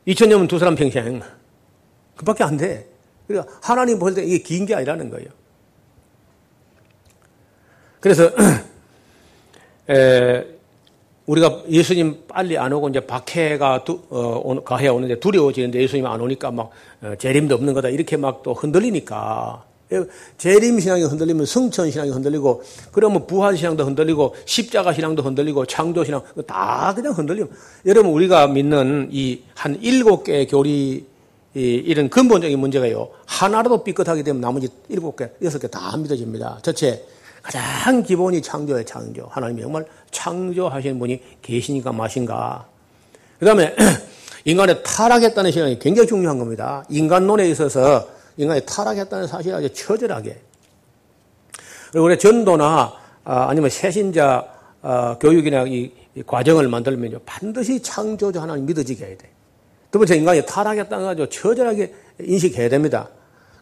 [0.07, 1.20] 2000년은 두 사람 평생
[2.16, 2.88] 그 밖에 안 돼.
[3.28, 5.28] 그러니까 하나님 볼 때 이게 긴 게 아니라는 거예요.
[8.01, 8.30] 그래서
[9.90, 10.44] 에,
[11.26, 16.51] 우리가 예수님 빨리 안 오고 이제 박해가 두, 어, 가해 오는데 두려워지는데 예수님 안 오니까
[16.51, 16.70] 막
[17.03, 19.64] 어, 재림도 없는 거다 이렇게 막 또 흔들리니까
[20.39, 22.62] 재림 신앙이 흔들리면 성천 신앙이 흔들리고
[22.93, 27.51] 그러면 부활 신앙도 흔들리고 십자가 신앙도 흔들리고 창조 신앙 다 그냥 흔들리면
[27.86, 31.05] 여러분 우리가 믿는 이 한 일곱 개의 교리
[31.55, 36.61] 이, 이런 근본적인 문제가요 하나라도 삐끗하게 되면 나머지 일곱 개 여섯 개 다 믿어집니다.
[36.62, 37.03] 첫째
[37.43, 42.66] 가장 기본이 창조의 창조 하나님이 정말 창조하시는 분이 계시니까 마신가.
[43.41, 43.74] 그 다음에
[44.45, 46.84] 인간의 타락했다는 신앙이 굉장히 중요한 겁니다.
[46.89, 48.07] 인간론에 있어서
[48.39, 50.41] 인간이 타락했다는 사실을 아주 처절하게.
[51.93, 52.93] 그리고 우리 전도나
[53.24, 54.47] 아, 니면 새신자
[54.80, 55.93] 아, 교육이나 이,
[56.26, 59.30] 과정을 만들면요 반드시 창조주 하나님 믿어지게 해야 돼.
[59.91, 63.09] 두 번째 인간이 타락했다는 걸 아주 처절하게 인식해야 됩니다.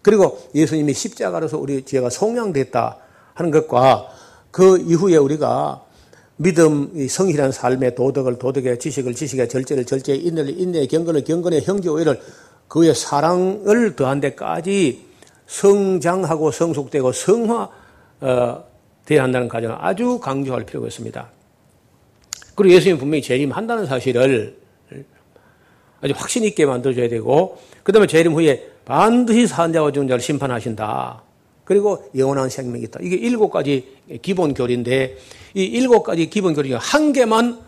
[0.03, 2.99] 그리고 예수님이 십자가로서 우리 죄가 송량됐다
[3.35, 4.09] 하는 것과
[4.51, 5.83] 그 이후에 우리가
[6.37, 12.21] 믿음, 성실한 삶의 도덕을 도덕의 지식을 지식의 절제를 절제의 인내를 인내의 경건을 경건의 형제 오해를
[12.69, 15.07] 그의 사랑을 더한 데까지
[15.47, 17.69] 성장하고 성숙되고 성화
[18.21, 18.65] 어,
[19.05, 21.31] 되어야 한다는 과정을 아주 강조할 필요가 있습니다.
[22.55, 24.59] 그리고 예수님 분명히 재림한다는 사실을
[26.01, 31.23] 아주 확신 있게 만들어줘야 되고 그 다음에 재림 후에 반드시 산자와 죽은 자를 심판하신다.
[31.65, 33.01] 그리고 영원한 생명이 있다.
[33.03, 35.17] 이게 일곱 가지 기본 교리인데
[35.55, 37.61] 이 일곱 가지 기본 교리 중한 개만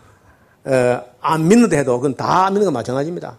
[0.65, 3.37] 어, 안 믿는다 해도 그건 다 믿는 건 마찬가지입니다.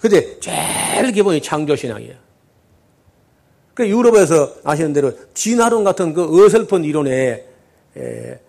[0.00, 2.14] 근데 제일 기본이 창조신앙이에요.
[3.74, 7.44] 그 유럽에서 아시는 대로 진화론 같은 그 어설픈 이론에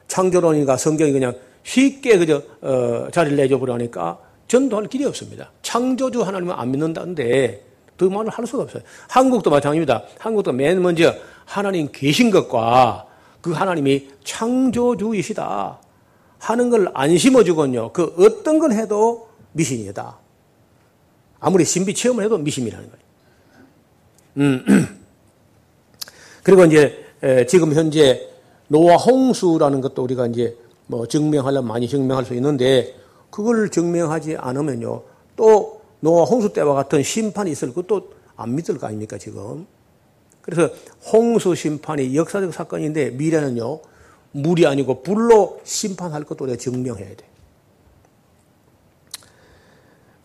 [0.08, 5.52] 창조론인가 성경이 그냥 쉽게 그저 어, 자리를 내줘 버리니까 전도할 길이 없습니다.
[5.62, 7.64] 창조주 하나님은 안 믿는다는데
[7.98, 8.84] 더 말을 할 수가 없어요.
[9.10, 10.04] 한국도 마찬가지입니다.
[10.20, 11.14] 한국도 맨 먼저
[11.46, 13.06] 하나님 계신 것과
[13.42, 15.80] 그 하나님이 창조주이시다
[16.40, 17.92] 하는 걸 안 심어주건요.
[17.94, 20.18] 그 어떤 걸 해도 미신이다.
[21.42, 23.06] 아무리 신비 체험을 해도 미신이라는 거예요.
[24.38, 25.02] 음.
[26.44, 27.04] 그리고 이제
[27.50, 28.30] 지금 현재
[28.70, 32.96] 노아 홍수라는 것도 우리가 이제 뭐 증명하려면 많이 증명할 수 있는데
[33.30, 35.04] 그걸 증명하지 않으면요.
[35.36, 39.68] 또 노아 홍수 때와 같은 심판이 있을 것도 안 믿을 거 아닙니까, 지금.
[40.42, 40.74] 그래서
[41.12, 43.82] 홍수 심판이 역사적 사건인데 미래는요.
[44.32, 47.26] 물이 아니고 불로 심판할 것도 우리가 증명해야 돼.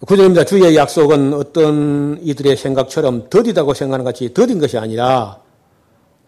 [0.05, 0.45] 구절입니다.
[0.45, 5.41] 주의 약속은 어떤 이들의 생각처럼 더디다고 생각하는 같이 더딘 것이 아니라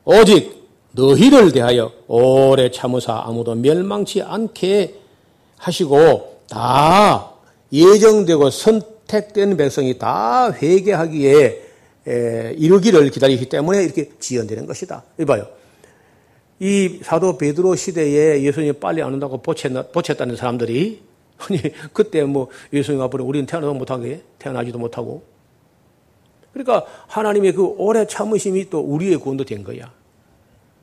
[0.07, 4.95] 오직 너희를 대하여 오래 참으사 아무도 멸망치 않게
[5.59, 7.35] 하시고 다
[7.71, 11.63] 예정되고 선택된 백성이 다 회개하기에
[12.57, 15.05] 이르기를 기다리기 때문에 이렇게 지연되는 것이다.
[15.21, 15.47] 이봐요.
[16.59, 21.07] 이 사도 베드로 시대에 예수님이 빨리 안 온다고 보챘다는 사람들이
[21.39, 21.61] 아니
[21.93, 25.23] 그때 뭐 예수님 앞으로 우리는 태어나도 못하게 태어나지도 못하고
[26.53, 29.93] 그러니까 하나님의 그 오래 참으심이 또 우리의 구원도 된 거야.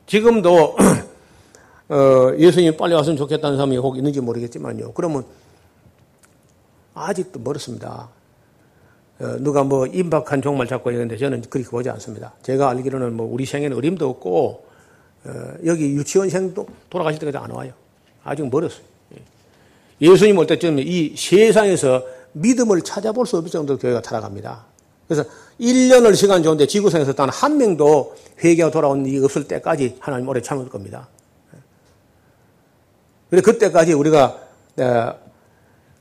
[0.08, 0.78] 지금도
[1.90, 4.94] 어, 예수님이 빨리 왔으면 좋겠다는 사람이 혹 있는지 모르겠지만요.
[4.94, 5.26] 그러면
[6.94, 8.10] 아직도 멀었습니다.
[9.20, 12.34] 어, 누가 뭐 임박한 종말 잡고 있는데 저는 그렇게 보지 않습니다.
[12.42, 14.66] 제가 알기로는 뭐 우리 생에는 어림도 없고
[15.26, 17.74] 어, 여기 유치원생도 돌아가실 때까지 안 와요.
[18.24, 18.95] 아직 멀었어요.
[20.02, 20.08] 예.
[20.08, 24.66] 예수님 올 때쯤 이 세상에서 믿음을 찾아볼 수 없을 정도로 교회가 타락합니다.
[25.08, 25.24] 그래서
[25.60, 30.68] 1년을 시간 좋은데 지구상에서 단 한 명도 회개가 돌아온 일이 없을 때까지 하나님 오래 참을
[30.68, 31.08] 겁니다.
[33.30, 34.40] 그래 그때까지 우리가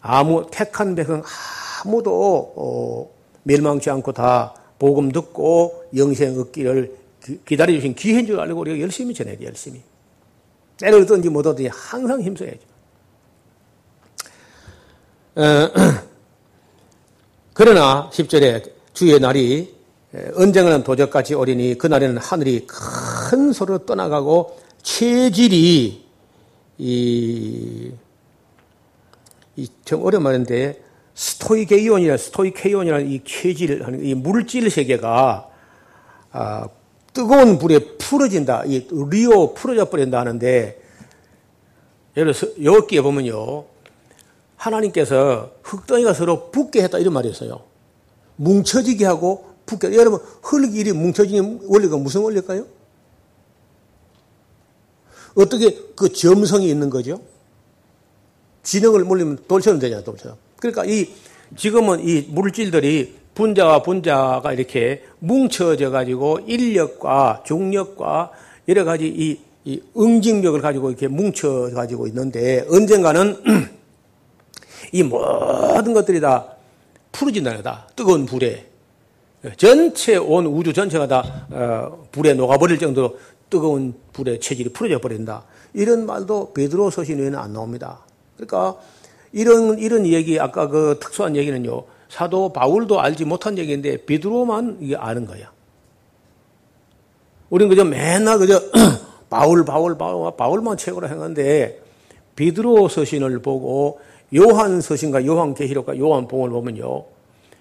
[0.01, 1.23] 아무 택한 백성
[1.85, 3.11] 아무도 어,
[3.45, 6.97] 멸망치 않고 다 복음 듣고 영생 얻기를
[7.47, 9.83] 기다려 주신 기회인 줄 알고 우리가 열심히 전해야 돼 열심히.
[10.79, 12.74] 때를 얻든지 못 얻든지 항상 힘써야죠.
[15.37, 15.43] 어,
[17.55, 19.75] 그러나 10절에 주의 날이
[20.37, 26.05] 언젠가는 도적같이 오리니 그날에는 하늘이 큰 소리로 떠나가고 체질이
[26.79, 27.93] 이,
[29.57, 30.81] 이좀 어려운 말인데
[31.15, 35.49] 스토이게이온이라 스토이케이온이라는 이 체질 이 물질 세계가
[36.31, 36.69] 아,
[37.13, 38.65] 뜨거운 불에 풀어진다.
[38.67, 40.81] 이 리오 풀어져 버린다 하는데
[42.17, 43.74] 예를 들어서 여기에 보면요.
[44.65, 47.63] 하나님께서 흙덩이가 서로 붙게 했다 이런 말이 있어요.
[48.37, 49.95] 뭉쳐지게 하고 붙게.
[49.95, 52.67] 여러분 흙이 이 뭉쳐지는 원리가 무슨 원리일까요?
[55.37, 57.21] 어떻게 그 점성이 있는 거죠?
[58.63, 60.37] 진흙을 물리면 돌처럼 되잖아요, 돌처럼.
[60.57, 61.09] 그러니까 이
[61.57, 68.31] 지금은 이 물질들이 분자와 분자가 이렇게 뭉쳐져 가지고 인력과 중력과
[68.69, 73.37] 여러 가지 이, 이 응징력을 가지고 이렇게 뭉쳐 가지고 있는데 언젠가는
[74.95, 76.47] 이 모든 것들이 다
[77.11, 77.89] 풀어진다는 거다.
[77.97, 78.65] 뜨거운 불에.
[79.57, 83.19] 전체 온 우주 전체가 다 어, 불에 녹아버릴 정도로
[83.51, 85.43] 뜨거운 불의 체질이 풀어져 버린다.
[85.73, 87.99] 이런 말도 베드로 서신 외에는 안 나옵니다.
[88.37, 88.77] 그러니까
[89.33, 91.83] 이런 이런 얘기 아까 그 특수한 얘기는요.
[92.09, 95.51] 사도 바울도 알지 못한 얘기인데 베드로만 이게 아는 거야.
[97.51, 98.63] 우리는 그저 맨날 그저
[99.29, 101.83] 바울 바울 바울 바울만 책으로 행하는데
[102.37, 103.99] 베드로 서신을 보고
[104.37, 107.05] 요한 서신과 요한 계시록과 요한 봉을 보면요.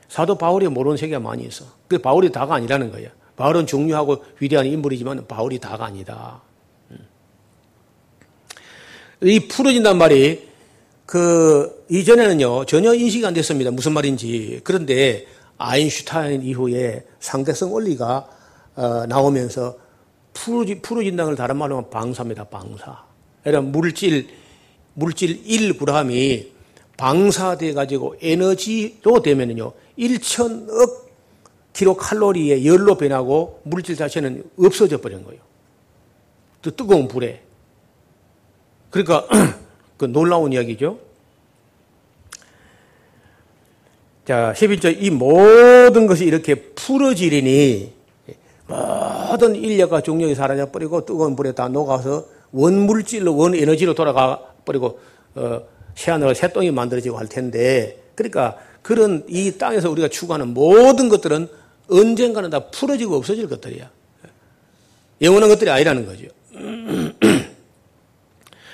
[0.07, 1.65] 사도 바울이 모르는 세계가 많이 있어.
[1.87, 3.09] 그 바울이 다가 아니라는 거야.
[3.35, 6.41] 바울은 중요하고 위대한 인물이지만 바울이 다가 아니다.
[6.91, 6.97] 음.
[9.21, 10.47] 이 풀어진단 말이
[11.05, 13.71] 그 이전에는요 전혀 인식이 안 됐습니다.
[13.71, 14.61] 무슨 말인지.
[14.63, 15.25] 그런데
[15.57, 18.27] 아인슈타인 이후에 상대성 원리가
[18.75, 19.77] 어, 나오면서
[20.33, 22.45] 풀어지, 풀어진다는 걸 다른 말로 하면 방사입니다.
[22.45, 23.03] 방사.
[23.45, 24.27] 여러분 물질
[24.95, 26.53] 물질 1g이
[26.97, 31.03] 방사돼 가지고 에너지로 되면은요 1천억
[31.73, 35.41] 킬로칼로리의 열로 변하고 물질 자체는 없어져 버린 거예요.
[36.61, 37.41] 또 뜨거운 불에.
[38.89, 39.27] 그러니까
[39.97, 40.99] 그 놀라운 이야기죠.
[44.25, 47.91] 자, 11절 이 모든 것이 이렇게 풀어지리니
[48.67, 54.99] 모든 인력과 중력이 사라져 버리고 뜨거운 불에 다 녹아서 원물질로 원에너지로 돌아가 버리고
[55.35, 55.61] 어,
[55.95, 61.47] 새하늘과 새똥이 만들어지고 할 텐데 그러니까 그런 이 땅에서 우리가 추구하는 모든 것들은
[61.89, 63.89] 언젠가는 다 풀어지고 없어질 것들이야.
[65.21, 66.25] 영원한 것들이 아니라는 거죠.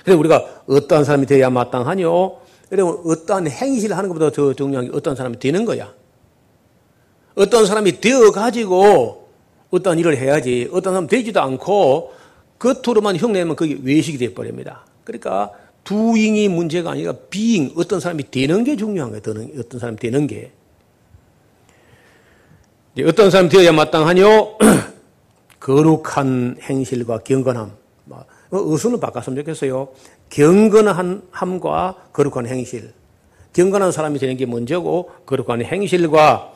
[0.03, 2.39] 그래서 우리가 어떠한 사람이 되어야 마땅하뇨?
[2.71, 5.93] 여러분, 어떠한 행실을 하는 것보다 더 중요한 게 어떠한 사람이 되는 거야.
[7.35, 9.29] 어떤 사람이 되어 가지고
[9.69, 12.13] 어떤 일을 해야지 어떤 사람 되지도 않고
[12.57, 14.85] 겉으로만 흉내면 그게 외식이 되어버립니다.
[15.03, 15.51] 그러니까
[15.89, 19.47] 두잉이 문제가 아니라 비잉 어떤 사람이 되는 게 중요한 거예요.
[19.57, 20.51] 어떤 사람이 되는 게.
[23.07, 24.59] 어떤 사람이 되어야 마땅하뇨?
[25.59, 27.71] 거룩한 행실과 경건함.
[28.51, 29.89] 어순을 뭐, 바꿨으면 좋겠어요.
[30.29, 32.93] 경건함과 거룩한 행실.
[33.53, 36.53] 경건한 사람이 되는 게 먼저고 거룩한 행실과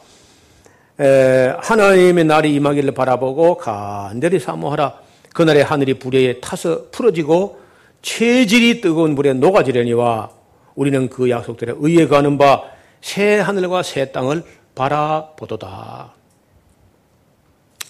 [0.98, 4.94] 하나님의 날이 임하기를 바라보고 간절히 사모하라.
[5.34, 7.63] 그날에 하늘이 불에 타서 풀어지고
[8.04, 10.30] 체질이 뜨거운 물에 녹아지려니와
[10.76, 12.74] 우리는 그 약속들에 의해 가는 바
[13.04, 14.44] 새 하늘과 새 땅을
[14.76, 16.14] 바라보도다.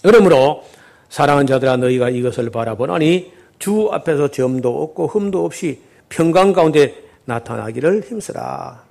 [0.01, 0.63] 그러므로
[1.07, 6.95] 사랑하는 자들아 너희가 이것을 바라보나니 주 앞에서 점도 없고 흠도 없이 평강 가운데
[7.25, 8.83] 나타나기를 힘쓰라.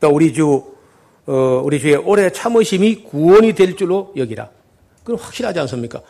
[0.00, 0.72] 또 우리 주
[1.26, 4.48] 어, 우리 주의 오래 참으심이 구원이 될 줄로 여기라.
[5.02, 6.00] 그건 확실하지 않습니까?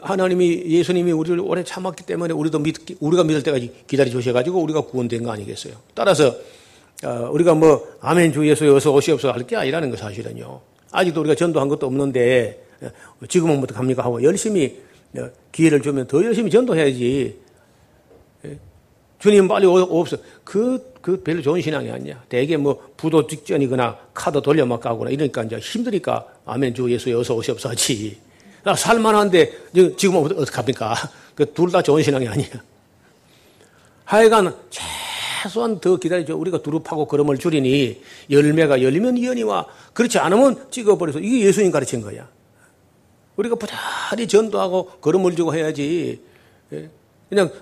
[0.00, 5.22] 하나님이 예수님이 우리를 오래 참았기 때문에 우리도 믿, 우리가 믿을 때까지 기다려 주셔가지고 우리가 구원된
[5.24, 5.74] 거 아니겠어요?
[5.94, 6.34] 따라서
[7.04, 10.60] 어, 우리가 뭐 아멘 주 예수 어서 오시옵소서 할 게 아니라는 거 사실은요.
[10.92, 14.78] 아직도 우리가 전도한 것도 없는데 어, 지금은 어떡합니까 하고 열심히
[15.16, 17.36] 어, 기회를 주면 더 열심히 전도해야지.
[18.44, 18.58] 예?
[19.18, 20.22] 주님 빨리 오옵소서.
[20.44, 22.22] 그, 그 별로 좋은 신앙이 아니야.
[22.28, 27.34] 대개 뭐 부도 직전이거나 카드 돌려 막 가거나 이러니까 이제 힘드니까 아멘 주 예수 어서
[27.34, 28.18] 오시옵소서 하지.
[28.66, 29.52] 나 살만한데
[29.96, 30.96] 지금 어떡합니까?
[31.36, 32.48] 그둘다 좋은 신앙이 아니야.
[34.04, 34.56] 하여간
[35.40, 36.36] 최소한 더 기다리죠.
[36.36, 42.28] 우리가 두릅하고 걸음을 줄이니 열매가 열리면 이연이와 그렇지 않으면 찍어버려서 이게 예수님 가르친 거야.
[43.36, 46.20] 우리가 부자리 전도하고 걸음을 주고 해야지.
[46.72, 46.90] 예?
[47.28, 47.52] 그냥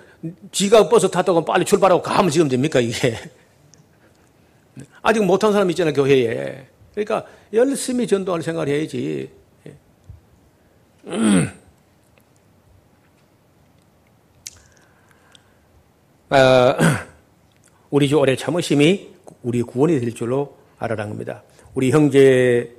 [0.51, 3.15] 지가 버스 탔다고 빨리 출발하고 가면 지금 됩니까 이게.
[5.03, 6.65] 아직 못한 사람 있잖아 교회에.
[6.95, 9.44] 그러니까 열심히 전도할 생각을 해야지.
[11.05, 11.49] 음.
[16.29, 16.35] 어,
[17.91, 21.43] 우리 주 오래 참으심이 우리 구원이 될 줄로 알아란 겁니다.
[21.75, 22.73] 우리 형제,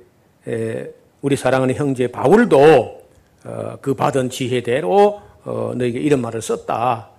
[1.21, 3.01] 우리 사랑하는 형제 바울도
[3.45, 7.09] 어, 그 받은 지혜대로 어, 너에게 이런 말을 썼다.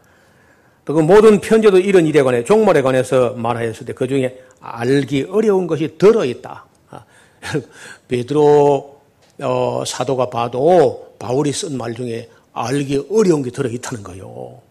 [0.84, 5.66] 또 그 모든 편지도 이런 일에 관해 종말에 관해서 말하였을 때 그 중에 알기 어려운
[5.66, 6.64] 것이 들어있다.
[6.90, 7.04] 아,
[8.08, 8.97] 베드로
[9.40, 14.26] 어, 사도가 봐도 바울이 쓴 말 중에 알기 어려운 게 들어있다는 거예요.
[14.26, 14.62] 어?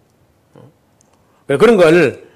[1.45, 2.27] 그런 걸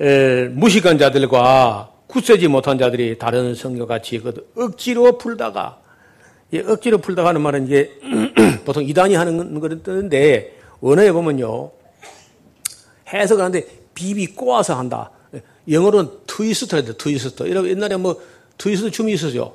[0.00, 5.80] 에, 무식한 자들과 굳세지 못한 자들이 다른 성경 같이 그 억지로 풀다가
[6.52, 7.90] 예, 억지로 풀다가 하는 말은 이제
[8.64, 11.70] 보통 이단이 하는 거를 뜻하는데 원어에 보면요
[13.12, 15.10] 해석을 하는데 비비 꼬아서 한다.
[15.68, 17.44] 영어로는 twist라 돼, 트위스트.
[17.44, 18.20] 이러 옛날에 뭐
[18.58, 19.54] 트위스트 춤이 있었죠.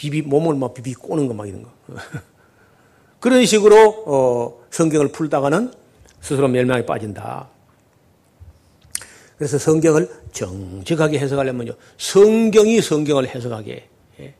[0.00, 1.68] 비비 몸을 막 비비 꼬는 거 막 이런 거.
[3.20, 5.72] 그런 식으로 어, 성경을 풀다가는
[6.22, 7.48] 스스로 멸망에 빠진다.
[9.36, 11.72] 그래서 성경을 정직하게 해석하려면요.
[11.98, 13.88] 성경이 성경을 해석하게.
[14.20, 14.34] 예.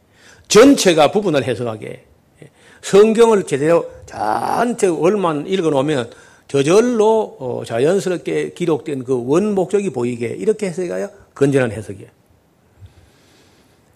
[0.49, 2.05] 전체가 부분을 해석하게.
[2.43, 2.51] 예.
[2.83, 6.11] 성경을 제대로 전체 얼만 읽어놓으면
[6.49, 12.09] 저절로 어, 자연스럽게 기록된 그 원 목적이 보이게 이렇게 해석해야 건전한 해석이에요.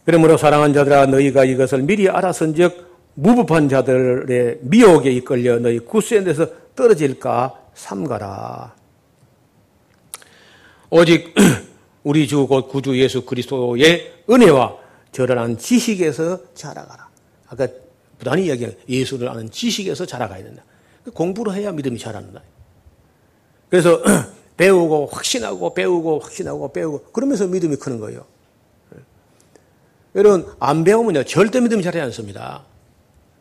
[0.05, 7.55] 그러므로 사랑한 자들아 너희가 이것을 미리 알았은즉 무법한 자들의 미혹에 이끌려 너희 구수의 데서 떨어질까
[7.75, 8.75] 삼가라.
[10.91, 11.35] 오직
[12.05, 14.77] 우리 주 곧 구주 예수 그리스도의 은혜와
[15.13, 17.09] 저런한 지식에서 자라가라.
[17.49, 17.69] 아까
[18.19, 20.63] 부단히 이야기한 예수를 아는 지식에서 자라가야 된다.
[21.15, 22.43] 공부를 해야 믿음이 자란다.
[23.71, 24.03] 그래서
[24.57, 28.27] 배우고 확신하고 배우고 확신하고 배우고 그러면서 믿음이 크는 거예요.
[30.15, 32.65] 여러분, 안 배우면요, 절대 믿음이 자라지 않습니다.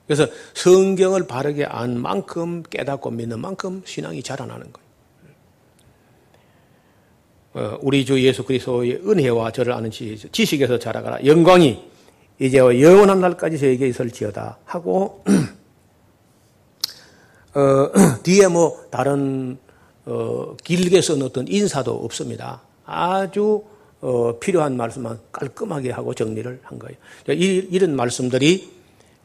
[0.08, 4.84] 그래서 성경을 바르게 안 만큼 깨닫고 믿는 만큼 신앙이 자라나는 거예요.
[7.54, 11.26] 어, 우리 주 예수 그리스도의 은혜와 저를 아는 지식에서 자라가라.
[11.26, 11.84] 영광이
[12.40, 15.24] 이제와 영원한 날까지 저에게 있을지어다 하고
[17.54, 17.92] 어,
[18.24, 19.60] 뒤에 뭐 다른
[20.06, 22.62] 어, 길게 쓴 어떤 인사도 없습니다.
[22.86, 23.64] 아주
[24.04, 26.98] 어, 필요한 말씀만 깔끔하게 하고 정리를 한 거예요.
[27.30, 28.70] 이, 이런 말씀들이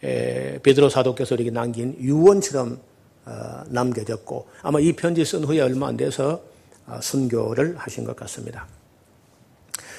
[0.04, 2.78] 에, 베드로 사도께서 이렇게 남긴 유언처럼
[3.26, 6.42] 어, 남겨졌고 아마 이 편지 쓴 후에 얼마 안 돼서
[6.86, 8.68] 어, 순교를 하신 것 같습니다.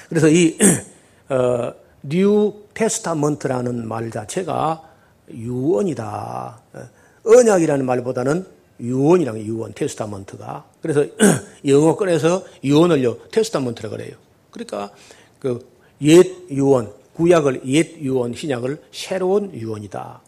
[0.08, 0.56] 그래서 이
[1.28, 4.82] 어, New Testament라는 말 자체가
[5.30, 6.60] 유언이다.
[6.72, 6.80] 어,
[7.26, 8.46] 언약이라는 말보다는
[8.80, 10.64] 유언이라는 유언, testament가.
[10.80, 11.04] 그래서
[11.68, 14.16] 영어권에서 유언을요, testament라 그래요.
[14.50, 14.90] 그러니까
[15.38, 15.70] 그
[16.02, 20.20] 옛 유언, 구약을 옛 유언, 신약을 새로운 유언이다.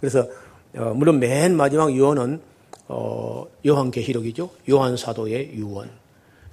[0.00, 0.26] 그래서
[0.76, 2.40] 어, 물론 맨 마지막 유언은
[2.88, 4.50] 어, 요한계시록이죠.
[4.70, 5.88] 요한 사도의 유언.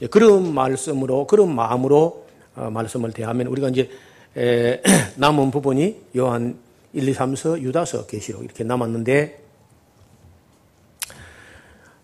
[0.01, 3.89] 예, 그런 말씀으로 그런 마음으로 어, 말씀을 대하면 우리가 이제
[4.37, 4.81] 에,
[5.17, 6.57] 남은 부분이 요한
[6.93, 9.41] 1, 2, 3서, 유다서, 계시록 이렇게 남았는데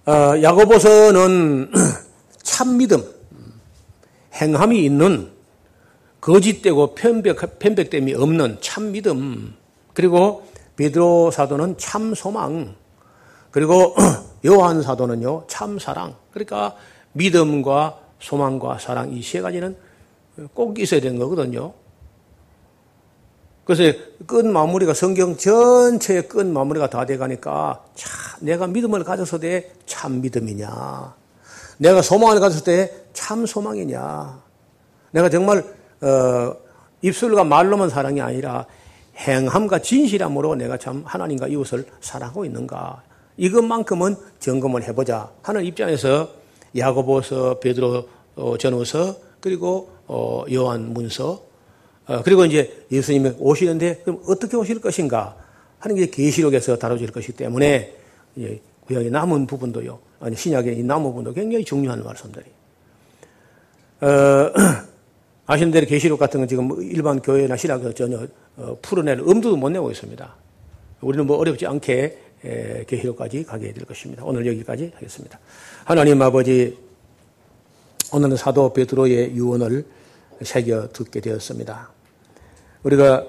[0.07, 1.71] 어, 야고보서는
[2.41, 3.03] 참 믿음,
[4.39, 5.31] 행함이 있는
[6.21, 9.55] 거짓되고 편백, 편백됨이 없는 참 믿음.
[9.93, 12.75] 그리고 베드로 사도는 참 소망.
[13.51, 13.95] 그리고
[14.45, 16.15] 요한 사도는요 참 사랑.
[16.31, 16.75] 그러니까
[17.13, 19.75] 믿음과 소망과 사랑 이 세 가지는
[20.53, 21.73] 꼭 있어야 되는 거거든요.
[23.65, 28.11] 그래서 끝 마무리가 성경 전체의 끝 마무리가 다 돼가니까 참
[28.41, 31.15] 내가 믿음을 가졌을 때참 믿음이냐
[31.77, 34.43] 내가 소망을 가졌을 때 참 소망이냐?
[35.09, 35.63] 내가 정말
[36.01, 36.55] 어,
[37.01, 38.67] 입술과 말로만 사랑이 아니라
[39.17, 43.01] 행함과 진실함으로 내가 참 하나님과 이웃을 사랑하고 있는가?
[43.37, 46.29] 이것만큼은 점검을 해보자 하는 입장에서
[46.77, 51.41] 야고보서, 베드로 어, 전후서 그리고 어, 요한 문서
[52.05, 55.35] 어, 그리고 이제 예수님이 오시는데 그럼 어떻게 오실 것인가?
[55.79, 57.95] 하는 게 계시록에서 다뤄질 것이기 때문에
[58.87, 62.45] 구약의 남은 부분도요 아니 신약의 이 남은 부분도 굉장히 중요한 말씀들이.
[64.01, 64.51] 어,
[65.45, 68.27] 아시는 대로 계시록 같은 건 지금 일반 교회나 신학에서 전혀
[68.81, 70.35] 풀어낼 엄두도 못 내고 있습니다.
[71.01, 72.17] 우리는 뭐 어렵지 않게
[72.87, 74.23] 계시록까지 가게 될 것입니다.
[74.25, 75.39] 오늘 여기까지 하겠습니다.
[75.85, 76.77] 하나님 아버지
[78.11, 79.85] 오늘은 사도 베드로의 유언을
[80.41, 81.89] 새겨 듣게 되었습니다.
[82.83, 83.25] 우리가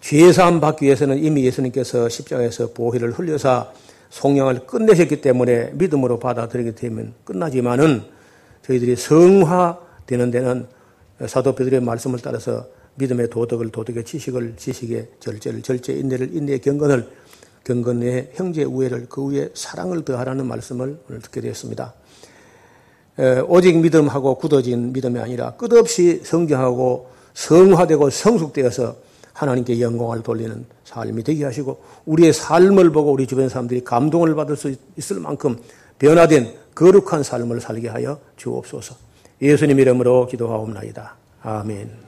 [0.00, 3.72] 죄사함 받기 위해서는 이미 예수님께서 십자가에서 보혈을 흘려서
[4.10, 8.02] 송양을 끝내셨기 때문에 믿음으로 받아들이게 되면 끝나지만은
[8.62, 10.66] 저희들이 성화되는 데는
[11.26, 17.08] 사도 베드로의 말씀을 따라서 믿음의 도덕을 도덕의 지식을 지식의 절제를 절제 인내를 인내의 경건을
[17.64, 21.94] 경건의 형제 우애를 그 위에 사랑을 더하라는 말씀을 오늘 듣게 되었습니다.
[23.48, 28.96] 오직 믿음하고 굳어진 믿음이 아니라 끝없이 성장하고 성화되고 성숙되어서
[29.36, 34.74] 하나님께 영광을 돌리는 삶이 되게 하시고 우리의 삶을 보고 우리 주변 사람들이 감동을 받을 수
[34.96, 35.56] 있을 만큼
[35.98, 38.96] 변화된 거룩한 삶을 살게 하여 주옵소서.
[39.42, 41.14] 예수님 이름으로 기도하옵나이다.
[41.42, 42.05] 아멘.